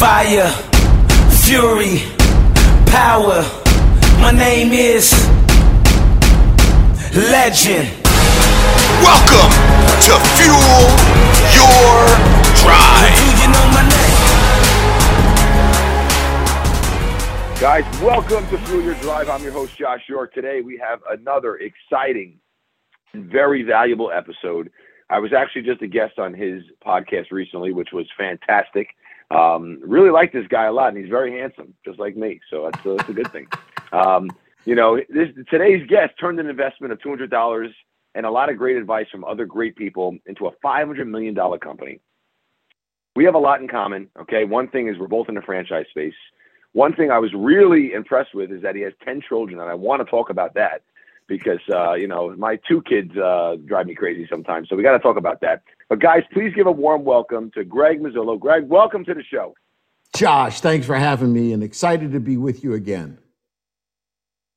Fire, 0.00 0.48
fury, 1.44 2.00
power. 2.86 3.44
My 4.18 4.32
name 4.32 4.72
is 4.72 5.12
Legend. 7.14 7.86
Welcome 9.04 9.52
to 10.00 10.16
Fuel 10.40 10.88
Your 11.52 12.08
Drive. 12.56 13.12
Do 13.12 13.28
you 13.42 13.48
know 13.52 13.66
my 13.76 13.84
name? 13.92 14.16
Guys, 17.60 17.84
welcome 18.00 18.48
to 18.48 18.56
Fuel 18.68 18.82
Your 18.82 18.94
Drive. 19.02 19.28
I'm 19.28 19.42
your 19.42 19.52
host, 19.52 19.76
Josh 19.76 20.08
York. 20.08 20.32
Today 20.32 20.62
we 20.62 20.78
have 20.78 21.00
another 21.10 21.58
exciting 21.58 22.40
and 23.12 23.30
very 23.30 23.62
valuable 23.64 24.10
episode. 24.10 24.70
I 25.10 25.18
was 25.18 25.34
actually 25.34 25.62
just 25.62 25.82
a 25.82 25.88
guest 25.88 26.18
on 26.18 26.32
his 26.32 26.62
podcast 26.82 27.32
recently, 27.32 27.74
which 27.74 27.90
was 27.92 28.06
fantastic. 28.16 28.88
Um, 29.30 29.78
really 29.82 30.10
like 30.10 30.32
this 30.32 30.46
guy 30.48 30.64
a 30.64 30.72
lot, 30.72 30.88
and 30.88 30.98
he's 30.98 31.08
very 31.08 31.38
handsome, 31.38 31.74
just 31.84 31.98
like 31.98 32.16
me. 32.16 32.40
So 32.50 32.64
that's, 32.64 32.84
uh, 32.84 32.94
that's 32.96 33.08
a 33.08 33.12
good 33.12 33.30
thing. 33.32 33.46
Um, 33.92 34.30
you 34.64 34.74
know, 34.74 34.96
this, 35.08 35.28
today's 35.48 35.86
guest 35.86 36.14
turned 36.18 36.40
an 36.40 36.48
investment 36.48 36.92
of 36.92 36.98
$200 36.98 37.70
and 38.14 38.26
a 38.26 38.30
lot 38.30 38.50
of 38.50 38.58
great 38.58 38.76
advice 38.76 39.06
from 39.10 39.24
other 39.24 39.46
great 39.46 39.76
people 39.76 40.16
into 40.26 40.46
a 40.46 40.52
$500 40.64 41.06
million 41.06 41.34
company. 41.58 42.00
We 43.16 43.24
have 43.24 43.34
a 43.34 43.38
lot 43.38 43.60
in 43.60 43.68
common. 43.68 44.08
Okay. 44.20 44.44
One 44.44 44.68
thing 44.68 44.88
is 44.88 44.98
we're 44.98 45.08
both 45.08 45.28
in 45.28 45.34
the 45.34 45.42
franchise 45.42 45.86
space. 45.90 46.14
One 46.72 46.94
thing 46.94 47.10
I 47.10 47.18
was 47.18 47.32
really 47.34 47.92
impressed 47.92 48.34
with 48.34 48.52
is 48.52 48.62
that 48.62 48.76
he 48.76 48.82
has 48.82 48.92
10 49.04 49.22
children, 49.28 49.60
and 49.60 49.68
I 49.68 49.74
want 49.74 50.04
to 50.04 50.10
talk 50.10 50.30
about 50.30 50.54
that 50.54 50.82
because, 51.26 51.58
uh, 51.72 51.94
you 51.94 52.06
know, 52.06 52.34
my 52.36 52.58
two 52.68 52.82
kids 52.82 53.16
uh, 53.16 53.56
drive 53.66 53.86
me 53.86 53.94
crazy 53.94 54.26
sometimes. 54.30 54.68
So 54.68 54.76
we 54.76 54.82
got 54.82 54.92
to 54.92 55.00
talk 55.00 55.16
about 55.16 55.40
that. 55.40 55.62
But, 55.90 55.98
guys, 55.98 56.22
please 56.32 56.54
give 56.54 56.68
a 56.68 56.72
warm 56.72 57.04
welcome 57.04 57.50
to 57.56 57.64
Greg 57.64 58.00
Muzzillo. 58.00 58.38
Greg, 58.38 58.68
welcome 58.68 59.04
to 59.04 59.12
the 59.12 59.24
show. 59.24 59.54
Josh, 60.16 60.60
thanks 60.60 60.86
for 60.86 60.94
having 60.94 61.32
me 61.32 61.52
and 61.52 61.64
excited 61.64 62.12
to 62.12 62.20
be 62.20 62.36
with 62.36 62.62
you 62.62 62.74
again. 62.74 63.18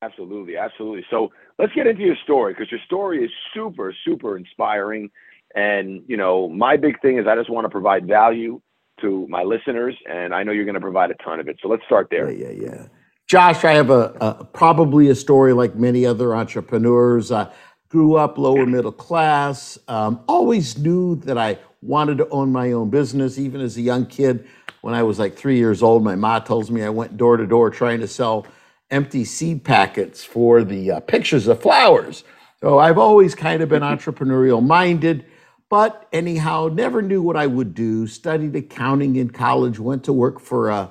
Absolutely. 0.00 0.56
Absolutely. 0.56 1.04
So 1.10 1.32
let's 1.58 1.72
get 1.72 1.88
into 1.88 2.02
your 2.02 2.16
story 2.22 2.52
because 2.52 2.70
your 2.70 2.80
story 2.86 3.24
is 3.24 3.30
super, 3.52 3.92
super 4.04 4.36
inspiring. 4.36 5.10
And, 5.56 6.02
you 6.06 6.16
know, 6.16 6.48
my 6.48 6.76
big 6.76 7.00
thing 7.02 7.18
is 7.18 7.26
I 7.26 7.34
just 7.34 7.50
want 7.50 7.64
to 7.64 7.68
provide 7.68 8.06
value 8.06 8.60
to 9.00 9.26
my 9.28 9.42
listeners, 9.42 9.96
and 10.08 10.32
I 10.32 10.44
know 10.44 10.52
you're 10.52 10.64
going 10.64 10.74
to 10.74 10.80
provide 10.80 11.10
a 11.10 11.14
ton 11.14 11.40
of 11.40 11.48
it. 11.48 11.58
So 11.60 11.68
let's 11.68 11.84
start 11.84 12.08
there. 12.12 12.30
Yeah, 12.30 12.50
yeah, 12.50 12.62
yeah. 12.62 12.86
Josh, 13.26 13.64
I 13.64 13.72
have 13.72 13.90
a, 13.90 14.16
a 14.20 14.44
probably 14.44 15.08
a 15.08 15.16
story 15.16 15.52
like 15.52 15.74
many 15.74 16.06
other 16.06 16.36
entrepreneurs. 16.36 17.32
I 17.32 17.50
grew 17.94 18.16
up 18.16 18.38
lower 18.38 18.66
middle 18.66 18.90
class. 18.90 19.78
Um, 19.86 20.20
always 20.26 20.76
knew 20.76 21.14
that 21.20 21.38
I 21.38 21.60
wanted 21.80 22.18
to 22.18 22.28
own 22.30 22.50
my 22.50 22.72
own 22.72 22.90
business, 22.90 23.38
even 23.38 23.60
as 23.60 23.76
a 23.76 23.82
young 23.82 24.06
kid. 24.06 24.48
When 24.80 24.94
I 24.94 25.04
was 25.04 25.20
like 25.20 25.36
three 25.36 25.58
years 25.58 25.80
old, 25.80 26.02
my 26.02 26.16
mom 26.16 26.42
tells 26.42 26.72
me 26.72 26.82
I 26.82 26.88
went 26.88 27.16
door 27.16 27.36
to 27.36 27.46
door 27.46 27.70
trying 27.70 28.00
to 28.00 28.08
sell 28.08 28.48
empty 28.90 29.24
seed 29.24 29.62
packets 29.62 30.24
for 30.24 30.64
the 30.64 30.90
uh, 30.90 31.00
pictures 31.00 31.46
of 31.46 31.62
flowers. 31.62 32.24
So 32.60 32.80
I've 32.80 32.98
always 32.98 33.36
kind 33.36 33.62
of 33.62 33.68
been 33.68 33.82
entrepreneurial 33.82 34.60
minded. 34.60 35.24
But 35.70 36.08
anyhow, 36.12 36.70
never 36.72 37.00
knew 37.00 37.22
what 37.22 37.36
I 37.36 37.46
would 37.46 37.76
do. 37.76 38.08
Studied 38.08 38.56
accounting 38.56 39.14
in 39.14 39.30
college, 39.30 39.78
went 39.78 40.02
to 40.04 40.12
work 40.12 40.40
for 40.40 40.68
uh, 40.68 40.88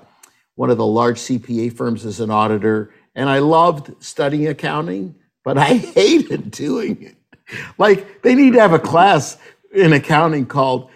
one 0.55 0.69
of 0.69 0.77
the 0.77 0.87
large 0.87 1.19
CPA 1.19 1.75
firms 1.75 2.05
as 2.05 2.21
an 2.21 2.31
auditor. 2.31 2.93
And 3.13 3.29
I 3.29 3.39
loved 3.39 3.91
studying 4.01 4.47
accounting, 4.47 5.15
but 5.43 5.57
I 5.57 5.73
hated 5.95 6.51
doing 6.51 7.01
it. 7.01 7.15
Like, 7.77 8.21
they 8.21 8.35
need 8.35 8.53
to 8.53 8.59
have 8.59 8.73
a 8.73 8.79
class 8.79 9.37
in 9.73 9.93
accounting 9.93 10.45
called 10.45 10.89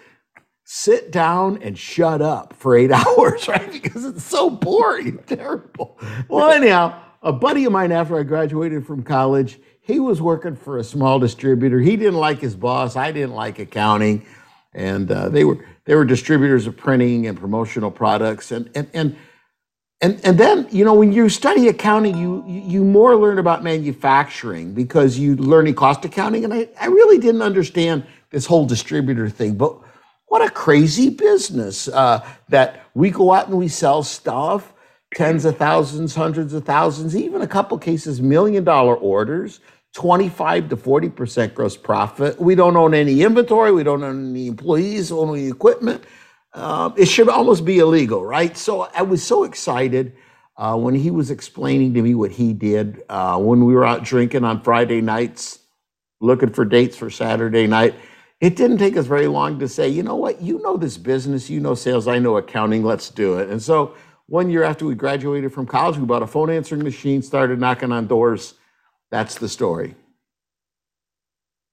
Sit 0.64 1.10
Down 1.10 1.62
and 1.62 1.78
Shut 1.78 2.20
Up 2.22 2.54
for 2.54 2.76
eight 2.76 2.90
hours, 2.92 3.48
right? 3.48 3.70
Because 3.70 4.04
it's 4.04 4.24
so 4.24 4.50
boring, 4.50 5.18
terrible. 5.26 5.98
Well, 6.28 6.50
anyhow, 6.50 7.00
a 7.22 7.32
buddy 7.32 7.64
of 7.64 7.72
mine 7.72 7.92
after 7.92 8.18
I 8.18 8.22
graduated 8.22 8.86
from 8.86 9.02
college, 9.02 9.58
he 9.80 9.98
was 9.98 10.20
working 10.20 10.54
for 10.54 10.78
a 10.78 10.84
small 10.84 11.18
distributor. 11.18 11.80
He 11.80 11.96
didn't 11.96 12.18
like 12.18 12.40
his 12.40 12.54
boss. 12.54 12.96
I 12.96 13.10
didn't 13.12 13.34
like 13.34 13.58
accounting, 13.58 14.26
and 14.74 15.10
uh, 15.10 15.30
they 15.30 15.44
were 15.44 15.64
they 15.86 15.94
were 15.94 16.04
distributors 16.04 16.66
of 16.66 16.76
printing 16.76 17.26
and 17.26 17.38
promotional 17.38 17.90
products. 17.90 18.52
And 18.52 18.70
and 18.74 18.90
and 18.92 19.16
and 20.00 20.20
and 20.24 20.38
then 20.38 20.68
you 20.70 20.84
know 20.84 20.94
when 20.94 21.12
you 21.12 21.28
study 21.28 21.68
accounting, 21.68 22.16
you 22.16 22.44
you 22.46 22.84
more 22.84 23.16
learn 23.16 23.38
about 23.38 23.64
manufacturing 23.64 24.72
because 24.72 25.18
you 25.18 25.36
learn 25.36 25.72
cost 25.74 26.04
accounting. 26.04 26.44
And 26.44 26.54
I 26.54 26.68
I 26.80 26.86
really 26.86 27.18
didn't 27.18 27.42
understand 27.42 28.06
this 28.30 28.46
whole 28.46 28.66
distributor 28.66 29.28
thing, 29.28 29.56
but 29.56 29.76
what 30.26 30.42
a 30.46 30.50
crazy 30.50 31.10
business 31.10 31.88
uh, 31.88 32.24
that 32.48 32.84
we 32.94 33.10
go 33.10 33.32
out 33.32 33.48
and 33.48 33.58
we 33.58 33.68
sell 33.68 34.02
stuff 34.02 34.72
tens 35.14 35.44
of 35.46 35.56
thousands, 35.56 36.14
hundreds 36.14 36.52
of 36.52 36.64
thousands, 36.64 37.16
even 37.16 37.40
a 37.42 37.46
couple 37.46 37.78
cases, 37.78 38.20
million 38.20 38.64
dollar 38.64 38.94
orders. 38.94 39.60
25 39.94 40.68
to 40.68 40.76
40% 40.76 41.54
gross 41.54 41.76
profit. 41.76 42.38
We 42.38 42.54
don't 42.54 42.76
own 42.76 42.94
any 42.94 43.22
inventory. 43.22 43.72
We 43.72 43.82
don't 43.82 44.04
own 44.04 44.30
any 44.30 44.46
employees, 44.46 45.10
own 45.10 45.36
equipment. 45.36 46.04
Uh, 46.52 46.90
it 46.96 47.06
should 47.06 47.28
almost 47.28 47.64
be 47.64 47.78
illegal, 47.78 48.24
right? 48.24 48.56
So 48.56 48.88
I 48.94 49.02
was 49.02 49.22
so 49.22 49.44
excited 49.44 50.14
uh, 50.56 50.76
when 50.76 50.94
he 50.94 51.10
was 51.10 51.30
explaining 51.30 51.94
to 51.94 52.02
me 52.02 52.14
what 52.14 52.32
he 52.32 52.52
did 52.52 53.02
uh, 53.08 53.38
when 53.38 53.64
we 53.64 53.74
were 53.74 53.84
out 53.84 54.02
drinking 54.02 54.44
on 54.44 54.62
Friday 54.62 55.00
nights, 55.00 55.60
looking 56.20 56.50
for 56.50 56.64
dates 56.64 56.96
for 56.96 57.10
Saturday 57.10 57.66
night. 57.66 57.94
It 58.40 58.56
didn't 58.56 58.78
take 58.78 58.96
us 58.96 59.06
very 59.06 59.26
long 59.26 59.58
to 59.58 59.68
say, 59.68 59.88
you 59.88 60.02
know 60.02 60.16
what, 60.16 60.40
you 60.40 60.60
know 60.62 60.76
this 60.76 60.96
business, 60.96 61.50
you 61.50 61.60
know 61.60 61.74
sales, 61.74 62.08
I 62.08 62.18
know 62.18 62.36
accounting, 62.36 62.84
let's 62.84 63.10
do 63.10 63.38
it. 63.38 63.50
And 63.50 63.62
so 63.62 63.94
one 64.26 64.50
year 64.50 64.62
after 64.62 64.86
we 64.86 64.94
graduated 64.94 65.52
from 65.52 65.66
college, 65.66 65.98
we 65.98 66.06
bought 66.06 66.22
a 66.22 66.26
phone 66.26 66.50
answering 66.50 66.82
machine, 66.82 67.22
started 67.22 67.58
knocking 67.58 67.92
on 67.92 68.06
doors 68.06 68.54
that's 69.10 69.36
the 69.38 69.48
story. 69.48 69.94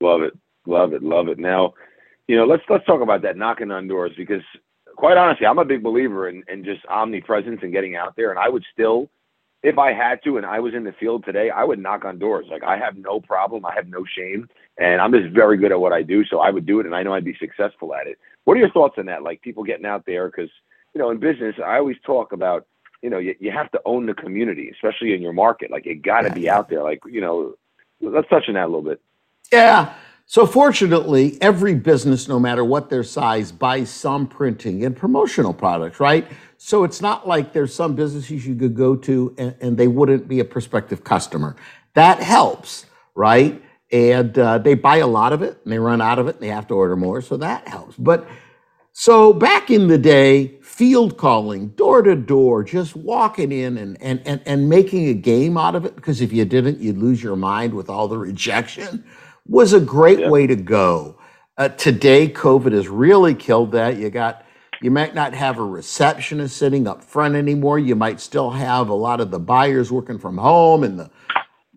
Love 0.01 0.21
it, 0.21 0.33
love 0.65 0.93
it, 0.93 1.03
love 1.03 1.27
it. 1.27 1.37
Now, 1.37 1.73
you 2.27 2.35
know, 2.35 2.45
let's 2.45 2.63
let's 2.69 2.85
talk 2.85 3.01
about 3.01 3.21
that 3.23 3.37
knocking 3.37 3.71
on 3.71 3.87
doors 3.87 4.11
because, 4.17 4.41
quite 5.05 5.17
honestly, 5.17 5.45
I'm 5.45 5.59
a 5.59 5.65
big 5.65 5.83
believer 5.83 6.27
in, 6.29 6.43
in 6.51 6.63
just 6.63 6.83
omnipresence 6.87 7.59
and 7.61 7.71
getting 7.71 7.95
out 7.95 8.15
there. 8.15 8.31
And 8.31 8.39
I 8.39 8.49
would 8.49 8.63
still, 8.73 9.07
if 9.61 9.77
I 9.77 9.93
had 9.93 10.23
to, 10.23 10.37
and 10.37 10.47
I 10.47 10.59
was 10.59 10.73
in 10.73 10.83
the 10.83 10.93
field 10.93 11.23
today, 11.23 11.51
I 11.51 11.63
would 11.63 11.77
knock 11.77 12.05
on 12.05 12.17
doors. 12.17 12.47
Like 12.49 12.63
I 12.63 12.75
have 12.79 12.97
no 12.97 13.19
problem, 13.19 13.67
I 13.67 13.75
have 13.75 13.87
no 13.87 14.03
shame, 14.17 14.49
and 14.79 14.99
I'm 14.99 15.11
just 15.11 15.31
very 15.31 15.57
good 15.57 15.71
at 15.71 15.79
what 15.79 15.93
I 15.93 16.01
do. 16.01 16.25
So 16.25 16.39
I 16.39 16.49
would 16.49 16.65
do 16.65 16.79
it, 16.79 16.87
and 16.87 16.95
I 16.95 17.03
know 17.03 17.13
I'd 17.13 17.23
be 17.23 17.37
successful 17.39 17.93
at 17.93 18.07
it. 18.07 18.17
What 18.45 18.57
are 18.57 18.59
your 18.59 18.71
thoughts 18.71 18.95
on 18.97 19.05
that? 19.05 19.21
Like 19.21 19.43
people 19.43 19.63
getting 19.63 19.85
out 19.85 20.07
there 20.07 20.27
because 20.27 20.49
you 20.95 20.99
know, 20.99 21.11
in 21.11 21.19
business, 21.19 21.53
I 21.63 21.77
always 21.77 21.97
talk 22.03 22.31
about 22.31 22.65
you 23.03 23.11
know, 23.11 23.19
you, 23.19 23.35
you 23.39 23.51
have 23.51 23.71
to 23.73 23.81
own 23.85 24.07
the 24.07 24.15
community, 24.15 24.71
especially 24.73 25.13
in 25.13 25.21
your 25.21 25.33
market. 25.33 25.69
Like 25.69 25.85
you 25.85 25.93
got 25.93 26.21
to 26.21 26.31
be 26.31 26.49
out 26.49 26.67
there. 26.67 26.81
Like, 26.81 27.01
you 27.05 27.21
know, 27.21 27.53
let's 28.01 28.27
touch 28.27 28.45
on 28.47 28.55
that 28.55 28.63
a 28.63 28.65
little 28.65 28.81
bit. 28.81 28.99
Yeah. 29.51 29.93
So 30.27 30.47
fortunately, 30.47 31.37
every 31.39 31.75
business, 31.75 32.27
no 32.27 32.39
matter 32.39 32.63
what 32.63 32.89
their 32.89 33.03
size, 33.03 33.51
buys 33.51 33.91
some 33.91 34.27
printing 34.27 34.83
and 34.83 34.97
promotional 34.97 35.53
products, 35.53 35.99
right? 35.99 36.27
So 36.57 36.83
it's 36.83 36.99
not 36.99 37.27
like 37.27 37.53
there's 37.53 37.73
some 37.73 37.95
businesses 37.95 38.45
you 38.45 38.55
could 38.55 38.75
go 38.75 38.95
to 38.95 39.35
and, 39.37 39.55
and 39.61 39.77
they 39.77 39.87
wouldn't 39.87 40.27
be 40.27 40.39
a 40.39 40.45
prospective 40.45 41.03
customer. 41.03 41.55
That 41.93 42.19
helps, 42.21 42.87
right? 43.13 43.61
And 43.91 44.37
uh, 44.37 44.57
they 44.57 44.73
buy 44.73 44.97
a 44.97 45.07
lot 45.07 45.31
of 45.31 45.43
it 45.43 45.59
and 45.63 45.71
they 45.71 45.77
run 45.77 46.01
out 46.01 46.17
of 46.17 46.27
it 46.27 46.35
and 46.35 46.43
they 46.43 46.49
have 46.49 46.67
to 46.67 46.73
order 46.73 46.95
more. 46.95 47.21
So 47.21 47.37
that 47.37 47.67
helps. 47.67 47.95
But 47.95 48.27
so 48.93 49.31
back 49.31 49.69
in 49.69 49.87
the 49.87 49.97
day, 49.99 50.57
field 50.61 51.17
calling, 51.17 51.67
door 51.69 52.01
to 52.01 52.15
door, 52.15 52.63
just 52.63 52.95
walking 52.95 53.51
in 53.51 53.77
and, 53.77 53.95
and, 54.01 54.21
and, 54.25 54.41
and 54.45 54.69
making 54.69 55.07
a 55.07 55.13
game 55.13 55.55
out 55.55 55.75
of 55.75 55.85
it, 55.85 55.95
because 55.95 56.19
if 56.19 56.33
you 56.33 56.45
didn't, 56.45 56.79
you'd 56.79 56.97
lose 56.97 57.21
your 57.21 57.35
mind 57.35 57.75
with 57.75 57.89
all 57.89 58.07
the 58.07 58.17
rejection, 58.17 59.05
was 59.47 59.73
a 59.73 59.79
great 59.79 60.19
yep. 60.19 60.29
way 60.29 60.47
to 60.47 60.55
go. 60.55 61.19
Uh, 61.57 61.69
today, 61.69 62.27
COVID 62.27 62.73
has 62.73 62.87
really 62.87 63.33
killed 63.33 63.71
that. 63.71 63.97
You 63.97 64.09
got, 64.09 64.45
you 64.81 64.91
might 64.91 65.15
not 65.15 65.33
have 65.33 65.57
a 65.57 65.63
receptionist 65.63 66.57
sitting 66.57 66.87
up 66.87 67.03
front 67.03 67.35
anymore. 67.35 67.79
You 67.79 67.95
might 67.95 68.19
still 68.19 68.51
have 68.51 68.89
a 68.89 68.93
lot 68.93 69.21
of 69.21 69.31
the 69.31 69.39
buyers 69.39 69.91
working 69.91 70.19
from 70.19 70.37
home 70.37 70.83
and 70.83 70.99
the, 70.99 71.09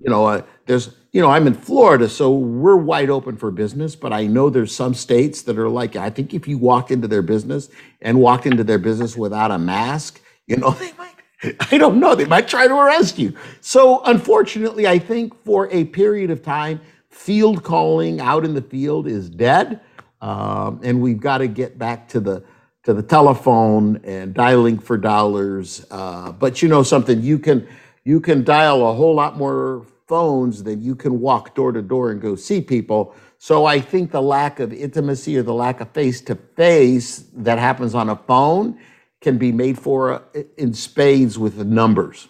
you 0.00 0.10
know, 0.10 0.26
uh, 0.26 0.42
there's 0.66 0.94
you 1.12 1.22
know, 1.22 1.30
I'm 1.30 1.46
in 1.46 1.54
Florida, 1.54 2.08
so 2.08 2.32
we're 2.32 2.76
wide 2.76 3.08
open 3.08 3.36
for 3.36 3.50
business, 3.50 3.96
but 3.96 4.12
I 4.12 4.26
know 4.26 4.50
there's 4.50 4.74
some 4.74 4.92
states 4.92 5.42
that 5.42 5.58
are 5.58 5.68
like, 5.68 5.96
I 5.96 6.10
think 6.10 6.34
if 6.34 6.46
you 6.46 6.58
walked 6.58 6.90
into 6.90 7.08
their 7.08 7.22
business 7.22 7.70
and 8.02 8.20
walked 8.20 8.46
into 8.46 8.62
their 8.62 8.78
business 8.78 9.16
without 9.16 9.50
a 9.50 9.58
mask, 9.58 10.20
you 10.46 10.56
know, 10.56 10.70
they 10.78 10.92
might, 10.98 11.56
I 11.72 11.78
don't 11.78 11.98
know, 11.98 12.14
they 12.14 12.26
might 12.26 12.46
try 12.46 12.68
to 12.68 12.74
arrest 12.74 13.18
you. 13.18 13.34
So 13.60 14.02
unfortunately, 14.04 14.86
I 14.86 14.98
think 14.98 15.34
for 15.44 15.68
a 15.72 15.86
period 15.86 16.30
of 16.30 16.42
time, 16.42 16.80
field 17.18 17.64
calling 17.64 18.20
out 18.20 18.44
in 18.44 18.54
the 18.54 18.62
field 18.62 19.06
is 19.08 19.28
dead. 19.28 19.80
Um, 20.20 20.80
and 20.84 21.02
we've 21.02 21.20
got 21.20 21.38
to 21.38 21.48
get 21.48 21.78
back 21.78 22.08
to 22.10 22.20
the 22.20 22.44
to 22.84 22.94
the 22.94 23.02
telephone 23.02 24.00
and 24.04 24.32
dialing 24.32 24.78
for 24.78 24.96
dollars. 24.96 25.84
Uh, 25.90 26.32
but 26.32 26.62
you 26.62 26.68
know 26.68 26.82
something, 26.82 27.20
you 27.20 27.38
can 27.38 27.66
you 28.04 28.20
can 28.20 28.44
dial 28.44 28.88
a 28.88 28.94
whole 28.94 29.14
lot 29.14 29.36
more 29.36 29.84
phones 30.06 30.62
than 30.62 30.80
you 30.80 30.94
can 30.94 31.20
walk 31.20 31.54
door 31.54 31.72
to 31.72 31.82
door 31.82 32.10
and 32.10 32.20
go 32.20 32.34
see 32.34 32.60
people. 32.60 33.14
So 33.38 33.66
I 33.66 33.80
think 33.80 34.10
the 34.10 34.22
lack 34.22 34.58
of 34.60 34.72
intimacy 34.72 35.36
or 35.36 35.42
the 35.42 35.54
lack 35.54 35.80
of 35.80 35.90
face 35.90 36.20
to 36.22 36.34
face 36.34 37.24
that 37.36 37.58
happens 37.58 37.94
on 37.94 38.08
a 38.08 38.16
phone 38.16 38.78
can 39.20 39.38
be 39.38 39.52
made 39.52 39.78
for 39.78 40.12
uh, 40.14 40.42
in 40.56 40.72
spades 40.72 41.38
with 41.38 41.56
the 41.56 41.64
numbers. 41.64 42.28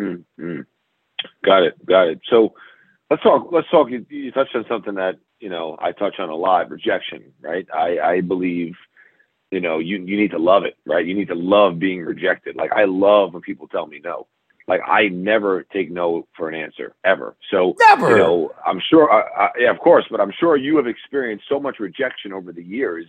Mm-hmm. 0.00 0.60
Got 1.44 1.62
it. 1.62 1.86
Got 1.86 2.08
it. 2.08 2.20
So 2.28 2.54
let's 3.10 3.22
talk. 3.22 3.48
Let's 3.52 3.70
talk. 3.70 3.90
You, 3.90 4.04
you, 4.08 4.30
touched 4.32 4.54
on 4.54 4.64
something 4.68 4.94
that 4.94 5.18
you 5.40 5.48
know 5.48 5.76
I 5.80 5.92
touch 5.92 6.14
on 6.18 6.28
a 6.28 6.36
lot: 6.36 6.70
rejection. 6.70 7.32
Right. 7.40 7.66
I, 7.74 7.98
I 7.98 8.20
believe 8.20 8.74
you 9.50 9.60
know 9.60 9.78
you 9.78 9.98
you 9.98 10.16
need 10.16 10.30
to 10.32 10.38
love 10.38 10.64
it. 10.64 10.76
Right. 10.86 11.06
You 11.06 11.14
need 11.14 11.28
to 11.28 11.34
love 11.34 11.78
being 11.78 12.00
rejected. 12.00 12.56
Like 12.56 12.72
I 12.72 12.84
love 12.84 13.34
when 13.34 13.42
people 13.42 13.68
tell 13.68 13.86
me 13.86 14.00
no. 14.02 14.26
Like 14.66 14.80
I 14.86 15.08
never 15.08 15.62
take 15.72 15.90
no 15.90 16.28
for 16.36 16.48
an 16.48 16.54
answer 16.54 16.94
ever. 17.04 17.36
So 17.50 17.74
never. 17.78 18.10
You 18.10 18.16
know, 18.18 18.52
I'm 18.66 18.80
sure. 18.90 19.10
I, 19.10 19.44
I, 19.44 19.48
yeah, 19.58 19.70
of 19.70 19.78
course, 19.78 20.04
but 20.10 20.20
I'm 20.20 20.32
sure 20.38 20.56
you 20.56 20.76
have 20.76 20.86
experienced 20.86 21.46
so 21.48 21.58
much 21.58 21.80
rejection 21.80 22.32
over 22.32 22.52
the 22.52 22.62
years. 22.62 23.06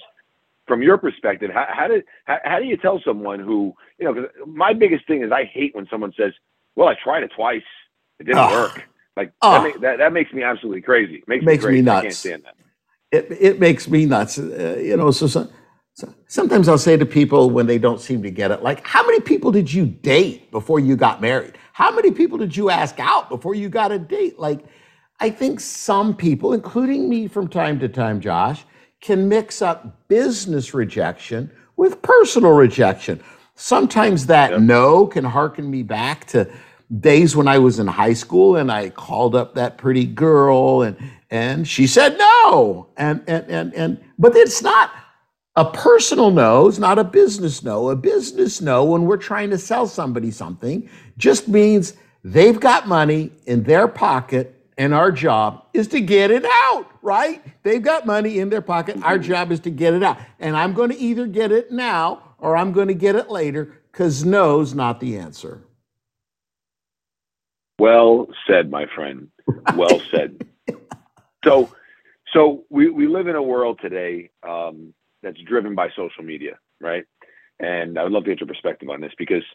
From 0.68 0.84
your 0.84 1.00
perspective, 1.00 1.50
how, 1.52 1.66
how 1.68 1.88
did 1.88 2.04
how, 2.26 2.38
how 2.44 2.60
do 2.60 2.66
you 2.66 2.78
tell 2.78 3.02
someone 3.04 3.40
who 3.40 3.74
you 3.98 4.06
know? 4.06 4.14
Because 4.14 4.30
my 4.48 4.72
biggest 4.72 5.06
thing 5.08 5.24
is 5.24 5.32
I 5.32 5.44
hate 5.44 5.76
when 5.76 5.88
someone 5.90 6.14
says, 6.16 6.32
"Well, 6.76 6.88
I 6.88 6.96
tried 7.04 7.24
it 7.24 7.32
twice, 7.36 7.64
it 8.20 8.26
didn't 8.26 8.38
oh. 8.38 8.52
work." 8.52 8.89
Like 9.20 9.34
oh. 9.42 9.64
that, 9.64 9.82
that, 9.82 9.98
that, 9.98 10.14
makes 10.14 10.32
me 10.32 10.44
absolutely 10.44 10.82
crazy. 10.82 11.22
Makes, 11.28 11.44
makes 11.44 11.66
me, 11.66 11.72
me 11.74 11.82
nuts. 11.82 12.00
I 12.00 12.02
can't 12.04 12.14
stand 12.14 12.44
that. 12.46 12.56
It 13.12 13.38
it 13.38 13.60
makes 13.60 13.90
me 13.90 14.06
nuts. 14.06 14.40
Uh, 14.40 14.80
you 14.82 14.96
know, 14.96 15.12
so, 15.12 15.28
so 15.28 15.50
sometimes 16.28 16.70
I'll 16.70 16.78
say 16.78 16.96
to 16.96 17.06
people 17.06 17.50
when 17.50 17.68
they 17.68 17.78
don't 17.78 18.00
seem 18.00 18.24
to 18.24 18.32
get 18.32 18.52
it, 18.52 18.64
like, 18.64 18.88
how 18.88 19.06
many 19.06 19.20
people 19.20 19.52
did 19.52 19.74
you 19.74 19.86
date 19.86 20.52
before 20.52 20.80
you 20.80 20.96
got 20.96 21.20
married? 21.20 21.58
How 21.74 21.94
many 21.94 22.12
people 22.12 22.38
did 22.38 22.56
you 22.56 22.70
ask 22.70 22.98
out 22.98 23.28
before 23.28 23.56
you 23.56 23.68
got 23.68 23.92
a 23.92 24.00
date? 24.00 24.40
Like, 24.40 24.64
I 25.20 25.30
think 25.30 25.60
some 25.60 26.16
people, 26.16 26.54
including 26.54 27.10
me 27.10 27.28
from 27.28 27.50
time 27.50 27.78
to 27.80 27.90
time, 27.90 28.22
Josh, 28.22 28.64
can 29.02 29.28
mix 29.28 29.62
up 29.62 30.08
business 30.08 30.74
rejection 30.74 31.52
with 31.76 32.02
personal 32.02 32.52
rejection. 32.52 33.22
Sometimes 33.56 34.28
that 34.28 34.52
yep. 34.52 34.62
no 34.62 35.06
can 35.08 35.26
harken 35.26 35.70
me 35.70 35.84
back 35.84 36.26
to 36.28 36.50
days 37.00 37.36
when 37.36 37.48
I 37.48 37.60
was 37.60 37.80
in 37.80 37.88
high 37.88 38.14
school 38.14 38.56
and 38.56 38.72
I 38.72 38.90
called 38.90 39.36
up 39.36 39.56
that 39.56 39.78
pretty 39.78 40.06
girl 40.06 40.82
and 40.82 40.98
and 41.32 41.68
she 41.68 41.86
said 41.86 42.18
no. 42.18 42.88
And 42.98 43.24
and 43.28 43.46
and 43.50 43.74
and 43.74 44.04
but 44.18 44.36
it's 44.36 44.62
not 44.62 44.92
a 45.56 45.66
personal 45.66 46.32
no, 46.32 46.68
it's 46.68 46.80
not 46.80 46.98
a 46.98 47.04
business 47.04 47.64
no. 47.64 47.90
A 47.90 47.96
business 47.96 48.62
no 48.62 48.84
when 48.86 49.04
we're 49.04 49.18
trying 49.18 49.50
to 49.52 49.58
sell 49.58 49.88
somebody 49.88 50.32
something 50.32 50.90
just 51.18 51.48
means 51.48 51.94
they've 52.24 52.60
got 52.60 52.88
money 52.88 53.32
in 53.46 53.64
their 53.64 53.88
pocket 53.88 54.56
and 54.80 54.94
our 54.94 55.12
job 55.12 55.66
is 55.74 55.90
to 55.90 56.00
get 56.00 56.32
it 56.32 56.46
out, 56.46 56.88
right? 57.02 57.44
They've 57.64 57.82
got 57.82 58.06
money 58.06 58.40
in 58.40 58.50
their 58.50 58.62
pocket. 58.62 58.98
Our 59.04 59.20
mm-hmm. 59.20 59.28
job 59.28 59.52
is 59.52 59.60
to 59.62 59.70
get 59.70 59.94
it 59.94 60.02
out. 60.02 60.18
And 60.40 60.56
I'm 60.56 60.74
going 60.74 60.90
to 60.90 60.98
either 60.98 61.28
get 61.28 61.52
it 61.52 61.70
now 61.70 62.24
or 62.40 62.56
I'm 62.56 62.72
going 62.72 62.88
to 62.88 62.94
get 62.94 63.16
it 63.16 63.30
later 63.30 63.78
because 63.92 64.24
no's 64.24 64.74
not 64.74 65.02
the 65.02 65.18
answer. 65.18 65.62
Well 67.80 68.28
said, 68.48 68.70
my 68.70 68.86
friend. 68.94 69.30
Well 69.76 70.02
said. 70.12 70.46
so, 71.44 71.74
so 72.34 72.66
we, 72.70 72.90
we 72.90 73.08
live 73.08 73.28
in 73.28 73.36
a 73.36 73.42
world 73.42 73.80
today 73.82 74.30
um, 74.48 74.94
that's 75.24 75.40
driven 75.42 75.76
by 75.76 75.90
social 75.96 76.24
media, 76.24 76.60
right? 76.80 77.06
And 77.60 77.98
I 77.98 78.04
would 78.04 78.12
love 78.12 78.26
to 78.26 78.30
get 78.30 78.40
your 78.40 78.48
perspective 78.48 78.90
on 78.90 79.02
this 79.02 79.14
because– 79.18 79.44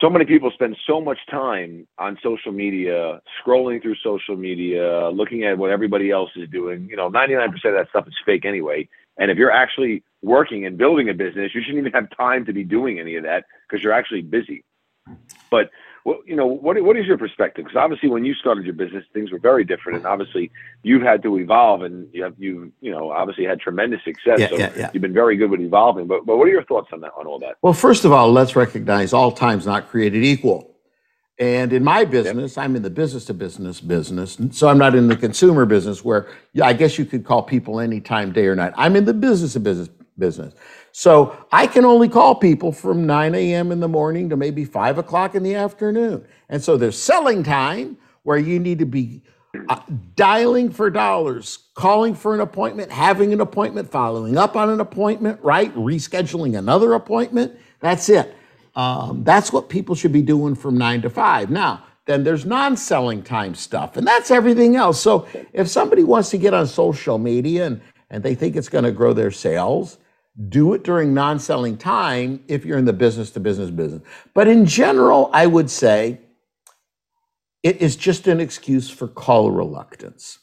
so 0.00 0.08
many 0.08 0.24
people 0.24 0.50
spend 0.52 0.76
so 0.86 1.00
much 1.00 1.18
time 1.28 1.86
on 1.98 2.18
social 2.22 2.52
media, 2.52 3.20
scrolling 3.42 3.82
through 3.82 3.96
social 3.96 4.36
media, 4.36 5.08
looking 5.10 5.44
at 5.44 5.58
what 5.58 5.70
everybody 5.70 6.10
else 6.10 6.30
is 6.36 6.48
doing. 6.50 6.86
You 6.88 6.96
know, 6.96 7.10
99% 7.10 7.46
of 7.46 7.60
that 7.62 7.88
stuff 7.90 8.06
is 8.06 8.14
fake 8.24 8.44
anyway. 8.44 8.88
And 9.16 9.30
if 9.30 9.36
you're 9.36 9.50
actually 9.50 10.04
working 10.22 10.64
and 10.66 10.78
building 10.78 11.08
a 11.08 11.14
business, 11.14 11.52
you 11.52 11.62
shouldn't 11.62 11.78
even 11.78 11.92
have 11.92 12.16
time 12.16 12.44
to 12.46 12.52
be 12.52 12.62
doing 12.62 13.00
any 13.00 13.16
of 13.16 13.24
that 13.24 13.46
because 13.68 13.82
you're 13.82 13.92
actually 13.92 14.22
busy. 14.22 14.64
But 15.50 15.70
well, 16.08 16.20
you 16.24 16.34
know, 16.34 16.46
what 16.46 16.82
what 16.82 16.96
is 16.96 17.04
your 17.04 17.18
perspective? 17.18 17.66
Because 17.66 17.76
obviously, 17.76 18.08
when 18.08 18.24
you 18.24 18.32
started 18.32 18.64
your 18.64 18.72
business, 18.72 19.04
things 19.12 19.30
were 19.30 19.38
very 19.38 19.62
different, 19.62 19.98
and 19.98 20.06
obviously, 20.06 20.50
you've 20.82 21.02
had 21.02 21.22
to 21.22 21.38
evolve, 21.38 21.82
and 21.82 22.08
you 22.14 22.22
have 22.22 22.32
you 22.38 22.72
you 22.80 22.90
know 22.90 23.10
obviously 23.10 23.44
had 23.44 23.60
tremendous 23.60 24.02
success. 24.04 24.40
Yeah, 24.40 24.48
so 24.48 24.56
yeah, 24.56 24.72
yeah. 24.74 24.90
you've 24.94 25.02
been 25.02 25.12
very 25.12 25.36
good 25.36 25.50
with 25.50 25.60
evolving. 25.60 26.06
But 26.06 26.24
but 26.24 26.38
what 26.38 26.48
are 26.48 26.50
your 26.50 26.64
thoughts 26.64 26.88
on 26.94 27.02
that 27.02 27.12
on 27.14 27.26
all 27.26 27.38
that? 27.40 27.56
Well, 27.60 27.74
first 27.74 28.06
of 28.06 28.12
all, 28.12 28.32
let's 28.32 28.56
recognize 28.56 29.12
all 29.12 29.30
times 29.32 29.66
not 29.66 29.90
created 29.90 30.24
equal. 30.24 30.74
And 31.38 31.74
in 31.74 31.84
my 31.84 32.06
business, 32.06 32.56
I'm 32.56 32.74
in 32.74 32.82
the 32.82 32.90
business 32.90 33.26
to 33.26 33.34
business 33.34 33.78
business. 33.78 34.38
So 34.52 34.66
I'm 34.66 34.78
not 34.78 34.94
in 34.94 35.08
the 35.08 35.16
consumer 35.16 35.66
business 35.66 36.02
where 36.02 36.26
I 36.62 36.72
guess 36.72 36.98
you 36.98 37.04
could 37.04 37.26
call 37.26 37.42
people 37.42 37.80
anytime, 37.80 38.32
day 38.32 38.46
or 38.46 38.56
night. 38.56 38.72
I'm 38.76 38.96
in 38.96 39.04
the 39.04 39.14
business 39.14 39.52
to 39.52 39.60
business 39.60 39.90
business. 40.18 40.54
So 40.92 41.36
I 41.52 41.66
can 41.66 41.84
only 41.84 42.08
call 42.08 42.34
people 42.34 42.72
from 42.72 43.06
9 43.06 43.34
a.m. 43.34 43.72
in 43.72 43.80
the 43.80 43.88
morning 43.88 44.28
to 44.30 44.36
maybe 44.36 44.64
5 44.64 44.98
o'clock 44.98 45.34
in 45.34 45.42
the 45.42 45.54
afternoon. 45.54 46.26
And 46.48 46.62
so 46.62 46.76
there's 46.76 47.00
selling 47.00 47.42
time 47.42 47.96
where 48.22 48.38
you 48.38 48.58
need 48.58 48.78
to 48.80 48.86
be 48.86 49.22
uh, 49.68 49.80
dialing 50.16 50.70
for 50.70 50.90
dollars, 50.90 51.58
calling 51.74 52.14
for 52.14 52.34
an 52.34 52.40
appointment, 52.40 52.90
having 52.90 53.32
an 53.32 53.40
appointment, 53.40 53.90
following 53.90 54.36
up 54.36 54.56
on 54.56 54.70
an 54.70 54.80
appointment, 54.80 55.40
right? 55.42 55.74
Rescheduling 55.74 56.58
another 56.58 56.94
appointment. 56.94 57.58
That's 57.80 58.08
it. 58.08 58.34
Um, 58.76 59.24
that's 59.24 59.52
what 59.52 59.68
people 59.68 59.94
should 59.94 60.12
be 60.12 60.22
doing 60.22 60.54
from 60.54 60.78
9 60.78 61.02
to 61.02 61.10
5. 61.10 61.50
Now, 61.50 61.84
then 62.06 62.24
there's 62.24 62.46
non 62.46 62.76
selling 62.76 63.22
time 63.22 63.54
stuff, 63.54 63.96
and 63.96 64.06
that's 64.06 64.30
everything 64.30 64.76
else. 64.76 65.00
So 65.00 65.28
if 65.52 65.68
somebody 65.68 66.04
wants 66.04 66.30
to 66.30 66.38
get 66.38 66.54
on 66.54 66.66
social 66.66 67.18
media 67.18 67.66
and, 67.66 67.80
and 68.10 68.22
they 68.22 68.34
think 68.34 68.56
it's 68.56 68.68
going 68.68 68.84
to 68.84 68.92
grow 68.92 69.12
their 69.12 69.30
sales, 69.30 69.98
do 70.48 70.74
it 70.74 70.84
during 70.84 71.14
non 71.14 71.38
selling 71.38 71.76
time 71.76 72.42
if 72.46 72.64
you're 72.64 72.78
in 72.78 72.84
the 72.84 72.92
business 72.92 73.30
to 73.32 73.40
business 73.40 73.70
business. 73.70 74.02
But 74.34 74.48
in 74.48 74.66
general, 74.66 75.30
I 75.32 75.46
would 75.46 75.70
say 75.70 76.20
it 77.62 77.78
is 77.78 77.96
just 77.96 78.28
an 78.28 78.40
excuse 78.40 78.88
for 78.88 79.08
call 79.08 79.50
reluctance. 79.50 80.38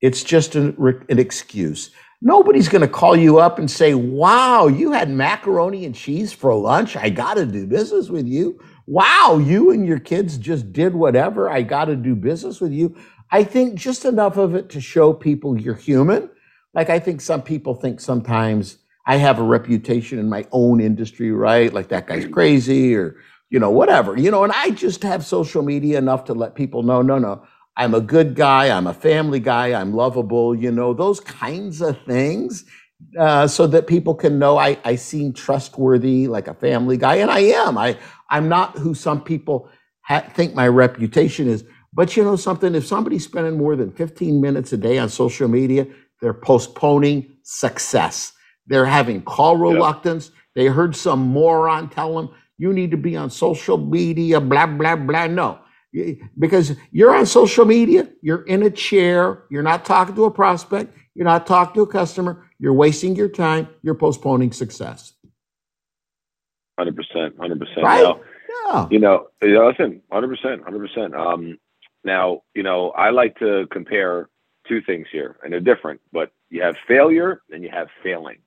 It's 0.00 0.24
just 0.24 0.56
an, 0.56 0.76
an 1.08 1.18
excuse. 1.18 1.90
Nobody's 2.20 2.68
going 2.68 2.82
to 2.82 2.88
call 2.88 3.16
you 3.16 3.38
up 3.38 3.60
and 3.60 3.70
say, 3.70 3.94
Wow, 3.94 4.66
you 4.66 4.90
had 4.90 5.08
macaroni 5.08 5.84
and 5.84 5.94
cheese 5.94 6.32
for 6.32 6.52
lunch. 6.54 6.96
I 6.96 7.10
got 7.10 7.34
to 7.34 7.46
do 7.46 7.66
business 7.66 8.08
with 8.08 8.26
you. 8.26 8.58
Wow, 8.86 9.40
you 9.44 9.70
and 9.70 9.86
your 9.86 10.00
kids 10.00 10.36
just 10.36 10.72
did 10.72 10.94
whatever. 10.94 11.48
I 11.48 11.62
got 11.62 11.84
to 11.84 11.96
do 11.96 12.16
business 12.16 12.60
with 12.60 12.72
you. 12.72 12.96
I 13.30 13.44
think 13.44 13.74
just 13.74 14.04
enough 14.04 14.36
of 14.36 14.54
it 14.54 14.70
to 14.70 14.80
show 14.80 15.12
people 15.12 15.60
you're 15.60 15.74
human. 15.74 16.30
Like 16.74 16.90
I 16.90 16.98
think 16.98 17.20
some 17.20 17.42
people 17.42 17.74
think 17.74 18.00
sometimes 18.00 18.78
I 19.08 19.16
have 19.16 19.40
a 19.40 19.42
reputation 19.42 20.20
in 20.20 20.28
my 20.28 20.46
own 20.52 20.80
industry, 20.80 21.32
right? 21.32 21.72
Like 21.72 21.88
that 21.88 22.06
guy's 22.06 22.26
crazy 22.26 22.94
or, 22.94 23.16
you 23.50 23.58
know, 23.58 23.70
whatever, 23.70 24.16
you 24.16 24.30
know, 24.30 24.44
and 24.44 24.52
I 24.52 24.70
just 24.70 25.02
have 25.02 25.24
social 25.24 25.62
media 25.62 25.98
enough 25.98 26.26
to 26.26 26.34
let 26.34 26.54
people 26.54 26.84
know, 26.84 27.02
no, 27.02 27.18
no, 27.18 27.42
I'm 27.78 27.94
a 27.94 28.00
good 28.00 28.34
guy. 28.34 28.76
I'm 28.76 28.86
a 28.88 28.92
family 28.94 29.40
guy. 29.40 29.68
I'm 29.68 29.94
lovable, 29.94 30.54
you 30.54 30.70
know, 30.70 30.92
those 30.92 31.20
kinds 31.20 31.80
of 31.80 31.98
things. 32.02 32.64
Uh, 33.18 33.46
so 33.46 33.68
that 33.68 33.86
people 33.86 34.14
can 34.14 34.40
know 34.40 34.58
I, 34.58 34.76
I 34.84 34.96
seem 34.96 35.32
trustworthy, 35.32 36.26
like 36.26 36.48
a 36.48 36.54
family 36.54 36.96
guy, 36.96 37.16
and 37.16 37.30
I 37.30 37.38
am. 37.38 37.78
I 37.78 37.96
I'm 38.28 38.48
not 38.48 38.76
who 38.76 38.92
some 38.92 39.22
people 39.22 39.70
ha- 40.02 40.28
think 40.34 40.54
my 40.54 40.66
reputation 40.66 41.48
is. 41.48 41.64
But 41.92 42.16
you 42.16 42.24
know 42.24 42.36
something? 42.36 42.74
If 42.74 42.86
somebody's 42.86 43.24
spending 43.24 43.56
more 43.56 43.76
than 43.76 43.92
15 43.92 44.40
minutes 44.40 44.72
a 44.72 44.76
day 44.76 44.98
on 44.98 45.08
social 45.10 45.46
media, 45.48 45.86
they're 46.20 46.34
postponing 46.34 47.36
success. 47.44 48.32
They're 48.68 48.86
having 48.86 49.22
call 49.22 49.56
reluctance. 49.56 50.30
They 50.54 50.66
heard 50.66 50.94
some 50.94 51.20
moron 51.20 51.88
tell 51.88 52.14
them, 52.14 52.30
you 52.58 52.72
need 52.72 52.90
to 52.90 52.96
be 52.96 53.16
on 53.16 53.30
social 53.30 53.78
media, 53.78 54.40
blah, 54.40 54.66
blah, 54.66 54.96
blah. 54.96 55.26
No, 55.26 55.60
because 56.38 56.76
you're 56.90 57.14
on 57.14 57.26
social 57.26 57.64
media, 57.64 58.08
you're 58.20 58.42
in 58.42 58.62
a 58.62 58.70
chair, 58.70 59.44
you're 59.50 59.62
not 59.62 59.84
talking 59.84 60.14
to 60.16 60.24
a 60.24 60.30
prospect, 60.30 60.94
you're 61.14 61.24
not 61.24 61.46
talking 61.46 61.74
to 61.74 61.82
a 61.82 61.86
customer, 61.86 62.46
you're 62.58 62.72
wasting 62.72 63.16
your 63.16 63.28
time, 63.28 63.68
you're 63.82 63.94
postponing 63.94 64.52
success. 64.52 65.14
100%, 66.78 66.94
100%. 67.36 67.82
Right? 67.82 68.02
Now, 68.02 68.20
yeah. 68.66 68.88
You 68.90 68.98
know, 68.98 69.28
listen, 69.40 70.02
100%, 70.12 70.60
100%. 70.60 71.14
Um, 71.14 71.58
now, 72.04 72.42
you 72.54 72.62
know, 72.62 72.90
I 72.90 73.10
like 73.10 73.38
to 73.38 73.66
compare 73.70 74.28
two 74.66 74.80
things 74.82 75.06
here, 75.10 75.36
and 75.42 75.52
they're 75.52 75.60
different, 75.60 76.00
but 76.12 76.30
you 76.50 76.62
have 76.62 76.76
failure 76.86 77.42
and 77.50 77.62
you 77.62 77.70
have 77.70 77.88
failing. 78.02 78.38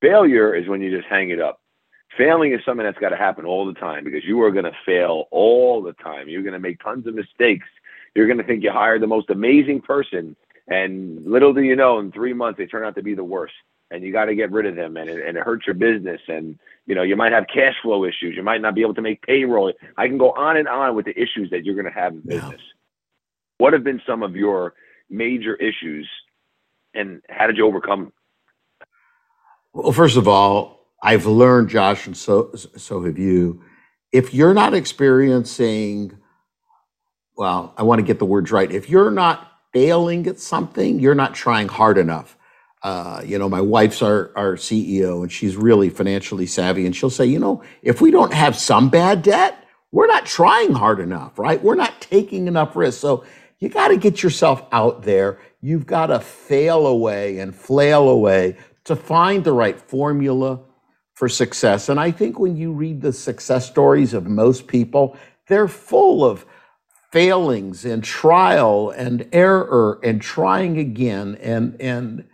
Failure 0.00 0.54
is 0.54 0.68
when 0.68 0.80
you 0.80 0.96
just 0.96 1.08
hang 1.08 1.30
it 1.30 1.40
up. 1.40 1.60
Failing 2.16 2.52
is 2.52 2.60
something 2.64 2.84
that's 2.84 2.98
got 2.98 3.10
to 3.10 3.16
happen 3.16 3.44
all 3.44 3.66
the 3.66 3.78
time 3.78 4.04
because 4.04 4.24
you 4.24 4.42
are 4.42 4.50
going 4.50 4.64
to 4.64 4.76
fail 4.84 5.24
all 5.30 5.82
the 5.82 5.92
time. 5.94 6.28
You're 6.28 6.42
going 6.42 6.54
to 6.54 6.58
make 6.58 6.82
tons 6.82 7.06
of 7.06 7.14
mistakes. 7.14 7.66
You're 8.14 8.26
going 8.26 8.38
to 8.38 8.44
think 8.44 8.62
you 8.62 8.72
hired 8.72 9.02
the 9.02 9.06
most 9.06 9.30
amazing 9.30 9.82
person, 9.82 10.34
and 10.66 11.24
little 11.24 11.54
do 11.54 11.62
you 11.62 11.76
know, 11.76 12.00
in 12.00 12.10
three 12.10 12.32
months 12.32 12.58
they 12.58 12.66
turn 12.66 12.84
out 12.84 12.96
to 12.96 13.02
be 13.02 13.14
the 13.14 13.22
worst, 13.22 13.54
and 13.90 14.02
you 14.02 14.12
got 14.12 14.24
to 14.24 14.34
get 14.34 14.50
rid 14.50 14.66
of 14.66 14.74
them, 14.74 14.96
and 14.96 15.08
it, 15.08 15.24
and 15.24 15.36
it 15.36 15.44
hurts 15.44 15.66
your 15.66 15.74
business, 15.74 16.20
and 16.26 16.58
you 16.86 16.96
know 16.96 17.02
you 17.02 17.14
might 17.14 17.32
have 17.32 17.46
cash 17.52 17.74
flow 17.82 18.04
issues. 18.04 18.34
You 18.34 18.42
might 18.42 18.60
not 18.60 18.74
be 18.74 18.82
able 18.82 18.94
to 18.94 19.02
make 19.02 19.22
payroll. 19.22 19.72
I 19.96 20.08
can 20.08 20.18
go 20.18 20.32
on 20.32 20.56
and 20.56 20.66
on 20.66 20.96
with 20.96 21.04
the 21.04 21.16
issues 21.16 21.50
that 21.50 21.64
you're 21.64 21.76
going 21.76 21.92
to 21.92 21.92
have 21.92 22.14
in 22.14 22.20
business. 22.22 22.52
Yeah. 22.58 22.74
What 23.58 23.72
have 23.74 23.84
been 23.84 24.02
some 24.04 24.24
of 24.24 24.34
your 24.34 24.74
major 25.08 25.54
issues, 25.54 26.10
and 26.94 27.22
how 27.28 27.46
did 27.46 27.56
you 27.56 27.66
overcome 27.66 28.12
well, 29.72 29.92
first 29.92 30.16
of 30.16 30.28
all, 30.28 30.86
I've 31.02 31.26
learned, 31.26 31.68
Josh, 31.70 32.06
and 32.06 32.16
so 32.16 32.52
so 32.54 33.02
have 33.04 33.18
you. 33.18 33.62
If 34.12 34.34
you're 34.34 34.54
not 34.54 34.74
experiencing, 34.74 36.18
well, 37.36 37.72
I 37.76 37.84
want 37.84 38.00
to 38.00 38.06
get 38.06 38.18
the 38.18 38.26
words 38.26 38.52
right. 38.52 38.70
If 38.70 38.90
you're 38.90 39.10
not 39.10 39.50
failing 39.72 40.26
at 40.26 40.40
something, 40.40 40.98
you're 40.98 41.14
not 41.14 41.34
trying 41.34 41.68
hard 41.68 41.98
enough. 41.98 42.36
Uh, 42.82 43.22
you 43.24 43.38
know, 43.38 43.48
my 43.48 43.60
wife's 43.60 44.02
our, 44.02 44.32
our 44.36 44.56
CEO 44.56 45.22
and 45.22 45.30
she's 45.30 45.56
really 45.56 45.90
financially 45.90 46.46
savvy. 46.46 46.86
And 46.86 46.96
she'll 46.96 47.10
say, 47.10 47.26
you 47.26 47.38
know, 47.38 47.62
if 47.82 48.00
we 48.00 48.10
don't 48.10 48.32
have 48.32 48.56
some 48.56 48.88
bad 48.88 49.22
debt, 49.22 49.64
we're 49.92 50.06
not 50.06 50.26
trying 50.26 50.72
hard 50.72 51.00
enough, 51.00 51.38
right? 51.38 51.62
We're 51.62 51.74
not 51.74 52.00
taking 52.00 52.46
enough 52.46 52.76
risk. 52.76 53.00
So 53.00 53.24
you 53.58 53.68
got 53.68 53.88
to 53.88 53.96
get 53.96 54.22
yourself 54.22 54.66
out 54.72 55.02
there. 55.02 55.38
You've 55.60 55.86
got 55.86 56.06
to 56.06 56.20
fail 56.20 56.86
away 56.86 57.38
and 57.38 57.54
flail 57.54 58.08
away 58.08 58.56
to 58.90 58.96
find 58.96 59.44
the 59.44 59.52
right 59.52 59.80
formula 59.80 60.60
for 61.14 61.28
success. 61.28 61.88
And 61.88 62.00
I 62.00 62.10
think 62.10 62.38
when 62.38 62.56
you 62.56 62.72
read 62.72 63.02
the 63.02 63.12
success 63.12 63.68
stories 63.68 64.14
of 64.14 64.26
most 64.26 64.66
people, 64.66 65.16
they're 65.48 65.68
full 65.68 66.24
of 66.24 66.44
failings 67.12 67.84
and 67.84 68.02
trial 68.02 68.90
and 68.90 69.28
error 69.32 70.00
and 70.02 70.20
trying 70.20 70.78
again. 70.78 71.36
And 71.40 71.80
and 71.80 72.24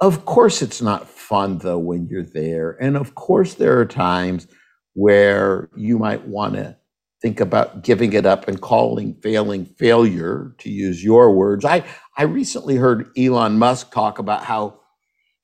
of 0.00 0.24
course 0.26 0.62
it's 0.62 0.82
not 0.82 1.08
fun 1.08 1.58
though 1.58 1.78
when 1.78 2.08
you're 2.08 2.22
there. 2.22 2.76
And 2.80 2.96
of 2.96 3.14
course 3.14 3.54
there 3.54 3.80
are 3.80 3.86
times 3.86 4.46
where 4.94 5.70
you 5.76 5.98
might 5.98 6.26
want 6.26 6.54
to 6.54 6.76
think 7.22 7.40
about 7.40 7.82
giving 7.82 8.12
it 8.12 8.26
up 8.26 8.48
and 8.48 8.60
calling 8.60 9.14
failing 9.22 9.64
failure 9.64 10.54
to 10.58 10.70
use 10.70 11.02
your 11.02 11.32
words. 11.34 11.64
I 11.64 11.84
i 12.16 12.24
recently 12.24 12.76
heard 12.76 13.10
elon 13.16 13.58
musk 13.58 13.92
talk 13.92 14.20
about 14.20 14.44
how 14.44 14.79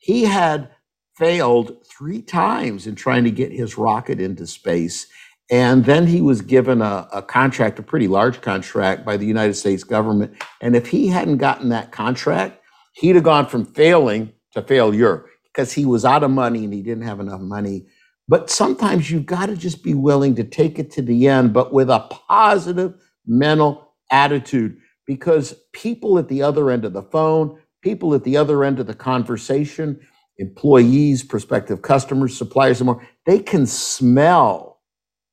he 0.07 0.25
had 0.25 0.71
failed 1.19 1.77
three 1.87 2.23
times 2.23 2.87
in 2.87 2.95
trying 2.95 3.25
to 3.25 3.33
get 3.33 3.53
his 3.53 3.79
rocket 3.79 4.21
into 4.21 4.47
space 4.47 5.07
and 5.51 5.85
then 5.85 6.07
he 6.09 6.21
was 6.21 6.43
given 6.43 6.83
a, 6.83 7.09
a 7.13 7.23
contract, 7.23 7.79
a 7.79 7.83
pretty 7.83 8.09
large 8.09 8.41
contract 8.41 9.05
by 9.05 9.17
the 9.17 9.27
United 9.27 9.55
States 9.55 9.85
government. 9.85 10.35
And 10.61 10.75
if 10.75 10.89
he 10.89 11.07
hadn't 11.09 11.37
gotten 11.37 11.69
that 11.69 11.93
contract, 11.93 12.61
he'd 12.95 13.15
have 13.15 13.25
gone 13.25 13.47
from 13.47 13.65
failing 13.65 14.33
to 14.53 14.63
failure 14.63 15.27
because 15.45 15.73
he 15.73 15.85
was 15.85 16.05
out 16.05 16.25
of 16.25 16.31
money 16.33 16.65
and 16.65 16.75
he 16.75 16.83
didn't 16.83 17.05
have 17.05 17.21
enough 17.21 17.41
money. 17.41 17.87
But 18.29 18.51
sometimes 18.51 19.11
you've 19.11 19.27
got 19.27 19.47
to 19.47 19.57
just 19.57 19.85
be 19.85 19.95
willing 19.95 20.35
to 20.35 20.45
take 20.45 20.81
it 20.81 20.91
to 20.93 21.03
the 21.03 21.29
end, 21.29 21.53
but 21.53 21.73
with 21.73 21.91
a 21.91 22.01
positive 22.11 22.95
mental 23.25 23.93
attitude 24.11 24.77
because 25.07 25.55
people 25.73 26.19
at 26.19 26.29
the 26.29 26.43
other 26.43 26.71
end 26.71 26.85
of 26.85 26.93
the 26.93 27.05
phone, 27.05 27.57
people 27.87 28.15
at 28.15 28.25
the 28.25 28.37
other 28.37 28.65
end 28.65 28.81
of 28.81 28.89
the 28.89 28.95
conversation, 28.95 30.01
employees, 30.39 31.23
prospective 31.23 31.83
customers, 31.83 32.37
suppliers, 32.37 32.81
and 32.81 32.87
more, 32.87 33.07
they 33.27 33.39
can 33.41 33.67
smell 33.67 34.81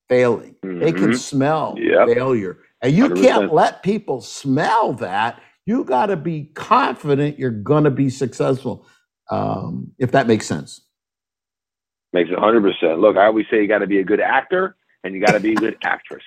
failing. 0.10 0.56
They 0.80 0.94
can 0.94 1.12
Mhm. 1.12 1.18
smell 1.20 1.76
Yep. 1.78 2.08
failure. 2.08 2.60
And 2.82 2.94
you 2.94 3.10
100%. 3.10 3.24
can't 3.24 3.54
let 3.54 3.84
people 3.84 4.22
smell 4.22 4.94
that. 4.96 5.42
You 5.66 5.84
got 5.86 6.08
to 6.08 6.18
be 6.18 6.52
confident 6.56 7.40
you're 7.40 7.52
going 7.52 7.86
to 7.86 7.92
be 7.92 8.10
successful, 8.10 8.88
um, 9.32 9.94
if 10.00 10.12
that 10.12 10.28
makes 10.28 10.46
sense. 10.46 10.82
Makes 12.14 12.32
it 12.32 12.38
100%. 12.40 13.00
Look, 13.00 13.18
I 13.18 13.26
always 13.28 13.48
say 13.52 13.62
you 13.62 13.68
got 13.68 13.80
to 13.80 13.88
be 13.88 14.00
a 14.00 14.06
good 14.06 14.22
actor 14.22 14.76
and 15.04 15.16
you 15.16 15.22
got 15.22 15.34
to 15.34 15.42
be 15.42 15.54
a 15.54 15.58
good 15.58 15.78
actress. 15.84 16.24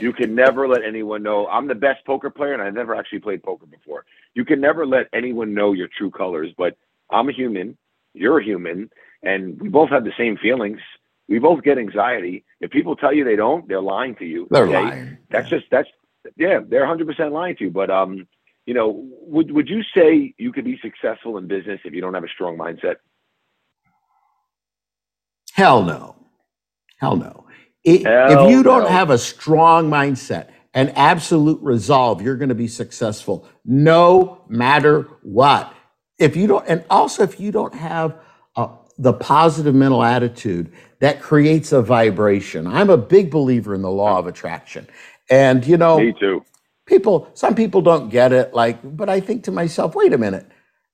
You 0.00 0.12
can 0.12 0.34
never 0.34 0.68
let 0.68 0.84
anyone 0.84 1.22
know 1.22 1.46
I'm 1.46 1.66
the 1.66 1.74
best 1.74 2.04
poker 2.04 2.30
player 2.30 2.52
and 2.52 2.62
I've 2.62 2.74
never 2.74 2.94
actually 2.94 3.20
played 3.20 3.42
poker 3.42 3.66
before. 3.66 4.04
You 4.34 4.44
can 4.44 4.60
never 4.60 4.86
let 4.86 5.08
anyone 5.12 5.54
know 5.54 5.72
your 5.72 5.88
true 5.96 6.10
colors, 6.10 6.52
but 6.56 6.76
I'm 7.10 7.28
a 7.28 7.32
human, 7.32 7.78
you're 8.12 8.38
a 8.38 8.44
human, 8.44 8.90
and 9.22 9.58
we 9.60 9.68
both 9.68 9.90
have 9.90 10.04
the 10.04 10.12
same 10.18 10.36
feelings. 10.36 10.80
We 11.28 11.38
both 11.38 11.64
get 11.64 11.78
anxiety. 11.78 12.44
If 12.60 12.70
people 12.70 12.94
tell 12.94 13.12
you 13.12 13.24
they 13.24 13.36
don't, 13.36 13.66
they're 13.68 13.80
lying 13.80 14.14
to 14.16 14.24
you. 14.24 14.46
They're 14.50 14.68
okay? 14.68 14.82
lying. 14.82 15.18
That's 15.30 15.48
just 15.48 15.66
that's 15.70 15.88
yeah, 16.36 16.60
they're 16.66 16.86
100% 16.86 17.32
lying 17.32 17.56
to 17.56 17.64
you, 17.64 17.70
but 17.70 17.90
um 17.90 18.26
you 18.66 18.74
know, 18.74 19.08
would 19.22 19.50
would 19.52 19.68
you 19.68 19.82
say 19.94 20.34
you 20.38 20.52
could 20.52 20.64
be 20.64 20.78
successful 20.82 21.38
in 21.38 21.46
business 21.46 21.80
if 21.84 21.94
you 21.94 22.00
don't 22.00 22.14
have 22.14 22.24
a 22.24 22.28
strong 22.28 22.58
mindset? 22.58 22.96
Hell 25.52 25.84
no. 25.84 26.16
Hell 26.98 27.16
no. 27.16 27.46
I- 27.86 28.04
Hell 28.04 28.26
if 28.26 28.50
you 28.50 28.62
don't 28.64 28.84
no. 28.84 28.88
have 28.88 29.10
a 29.10 29.18
strong 29.18 29.90
mindset 29.90 30.48
and 30.74 30.92
absolute 30.96 31.60
resolve, 31.62 32.22
you're 32.22 32.36
going 32.36 32.50
to 32.50 32.56
be 32.56 32.68
successful 32.68 33.48
no 33.64 34.42
matter 34.48 35.02
what. 35.22 35.72
If 36.18 36.36
you 36.36 36.46
don't, 36.48 36.66
and 36.68 36.84
also 36.90 37.24
if 37.24 37.40
you 37.40 37.52
don't 37.52 37.74
have 37.74 38.16
uh, 38.56 38.68
the 38.98 39.14
positive 39.14 39.74
mental 39.74 40.02
attitude 40.04 40.72
that 41.00 41.22
creates 41.22 41.72
a 41.72 41.82
vibration. 41.82 42.66
I'm 42.66 42.90
a 42.90 42.98
big 42.98 43.30
believer 43.30 43.74
in 43.74 43.82
the 43.82 43.90
law 43.90 44.18
of 44.18 44.26
attraction. 44.28 44.88
And, 45.30 45.66
you 45.66 45.76
know, 45.78 45.98
Me 45.98 46.14
too. 46.20 46.44
people 46.86 47.30
some 47.34 47.54
people 47.56 47.82
don't 47.82 48.10
get 48.10 48.32
it 48.32 48.54
like 48.54 48.78
but 48.96 49.08
i 49.08 49.20
think 49.20 49.44
to 49.44 49.52
myself 49.52 49.94
wait 49.96 50.12
a 50.14 50.18
minute 50.18 50.46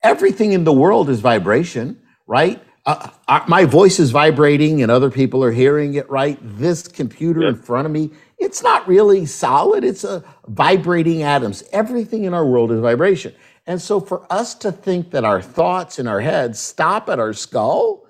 everything 0.04 0.52
in 0.52 0.64
the 0.64 0.72
world 0.72 1.10
is 1.10 1.20
vibration 1.20 2.00
right 2.28 2.62
uh, 2.86 3.10
uh, 3.28 3.40
my 3.48 3.64
voice 3.64 4.00
is 4.00 4.10
vibrating 4.10 4.82
and 4.82 4.90
other 4.90 5.10
people 5.10 5.44
are 5.44 5.52
hearing 5.52 5.94
it 5.94 6.08
right? 6.10 6.38
This 6.42 6.88
computer 6.88 7.46
in 7.46 7.56
front 7.56 7.86
of 7.86 7.92
me 7.92 8.10
it's 8.38 8.62
not 8.62 8.86
really 8.88 9.26
solid 9.26 9.84
it's 9.84 10.04
a 10.04 10.24
vibrating 10.48 11.22
atoms. 11.22 11.62
Everything 11.72 12.24
in 12.24 12.34
our 12.34 12.46
world 12.46 12.72
is 12.72 12.80
vibration. 12.80 13.34
And 13.66 13.80
so 13.80 14.00
for 14.00 14.26
us 14.32 14.54
to 14.56 14.72
think 14.72 15.10
that 15.12 15.24
our 15.24 15.40
thoughts 15.40 15.98
in 15.98 16.08
our 16.08 16.20
heads 16.20 16.58
stop 16.58 17.08
at 17.08 17.20
our 17.20 17.32
skull 17.32 18.04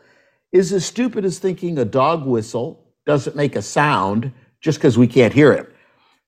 is 0.53 0.73
as 0.73 0.85
stupid 0.85 1.25
as 1.25 1.39
thinking 1.39 1.79
a 1.79 1.85
dog 1.85 2.27
whistle 2.27 2.85
doesn't 3.07 3.37
make 3.37 3.57
a 3.57 3.63
sound 3.63 4.33
just 4.61 4.79
because 4.79 4.97
we 4.97 5.07
can't 5.07 5.35
hear 5.35 5.53
it. 5.53 5.69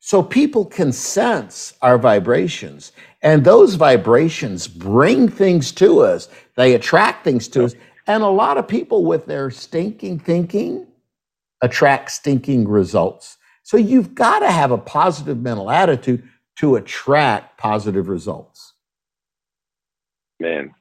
So 0.01 0.23
people 0.23 0.67
can 0.67 0.93
sense 0.93 1.75
our 1.81 1.97
vibrations, 1.97 2.93
and 3.23 3.43
those 3.43 3.75
vibrations 3.75 4.69
bring 4.69 5.31
things 5.31 5.73
to 5.73 6.01
us. 6.01 6.29
They 6.57 6.75
attract 6.75 7.25
things 7.25 7.49
to 7.49 7.65
us. 7.65 7.75
And 8.07 8.23
a 8.23 8.29
lot 8.29 8.59
of 8.59 8.69
people 8.69 9.05
with 9.05 9.27
their 9.27 9.51
stinking 9.51 10.19
thinking 10.19 10.87
attract 11.63 12.11
stinking 12.11 12.69
results. 12.69 13.39
So 13.63 13.77
you've 13.77 14.15
got 14.15 14.41
to 14.41 14.51
have 14.51 14.71
a 14.71 14.79
positive 14.79 15.41
mental 15.41 15.71
attitude 15.71 16.23
to 16.57 16.77
attract 16.77 17.59
positive 17.59 18.09
results. 18.09 18.75
Man, 20.39 20.75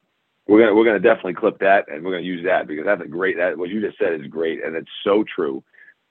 we're 0.46 0.60
gonna 0.60 0.74
we're 0.74 0.84
gonna 0.84 1.00
definitely 1.00 1.34
clip 1.34 1.58
that 1.60 1.86
and 1.88 2.04
we're 2.04 2.12
gonna 2.12 2.22
use 2.22 2.44
that 2.44 2.66
because 2.66 2.84
that's 2.84 3.02
a 3.02 3.08
great 3.08 3.38
that 3.38 3.56
what 3.56 3.70
you 3.70 3.80
just 3.80 3.98
said 3.98 4.20
is 4.20 4.26
great 4.26 4.62
and 4.62 4.76
it's 4.76 4.90
so 5.02 5.24
true. 5.24 5.64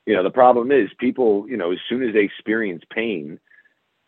You 0.06 0.16
know, 0.16 0.24
the 0.24 0.32
problem 0.32 0.72
is 0.72 0.90
people, 0.98 1.48
you 1.48 1.56
know, 1.56 1.72
as 1.72 1.78
soon 1.88 2.04
as 2.04 2.14
they 2.14 2.22
experience 2.22 2.84
pain, 2.92 3.40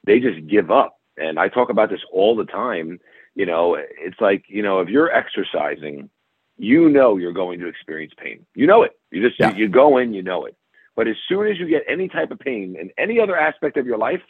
they 0.05 0.19
just 0.19 0.47
give 0.47 0.71
up. 0.71 0.97
And 1.17 1.39
I 1.39 1.47
talk 1.47 1.69
about 1.69 1.89
this 1.89 2.01
all 2.11 2.35
the 2.35 2.45
time. 2.45 2.99
You 3.35 3.45
know, 3.45 3.75
it's 3.75 4.19
like, 4.19 4.45
you 4.47 4.61
know, 4.61 4.79
if 4.79 4.89
you're 4.89 5.11
exercising, 5.11 6.09
you 6.57 6.89
know 6.89 7.17
you're 7.17 7.33
going 7.33 7.59
to 7.59 7.67
experience 7.67 8.13
pain. 8.17 8.45
You 8.55 8.67
know 8.67 8.83
it. 8.83 8.91
You 9.11 9.27
just 9.27 9.39
Yeah. 9.39 9.53
you 9.55 9.67
go 9.67 9.97
in, 9.97 10.13
you 10.13 10.21
know 10.23 10.45
it. 10.45 10.55
But 10.95 11.07
as 11.07 11.15
soon 11.27 11.47
as 11.47 11.59
you 11.59 11.67
get 11.67 11.83
any 11.87 12.07
type 12.07 12.31
of 12.31 12.39
pain 12.39 12.75
in 12.79 12.89
any 12.97 13.19
other 13.19 13.35
aspect 13.37 13.75
of 13.77 13.85
your 13.85 13.97
life, 13.97 14.21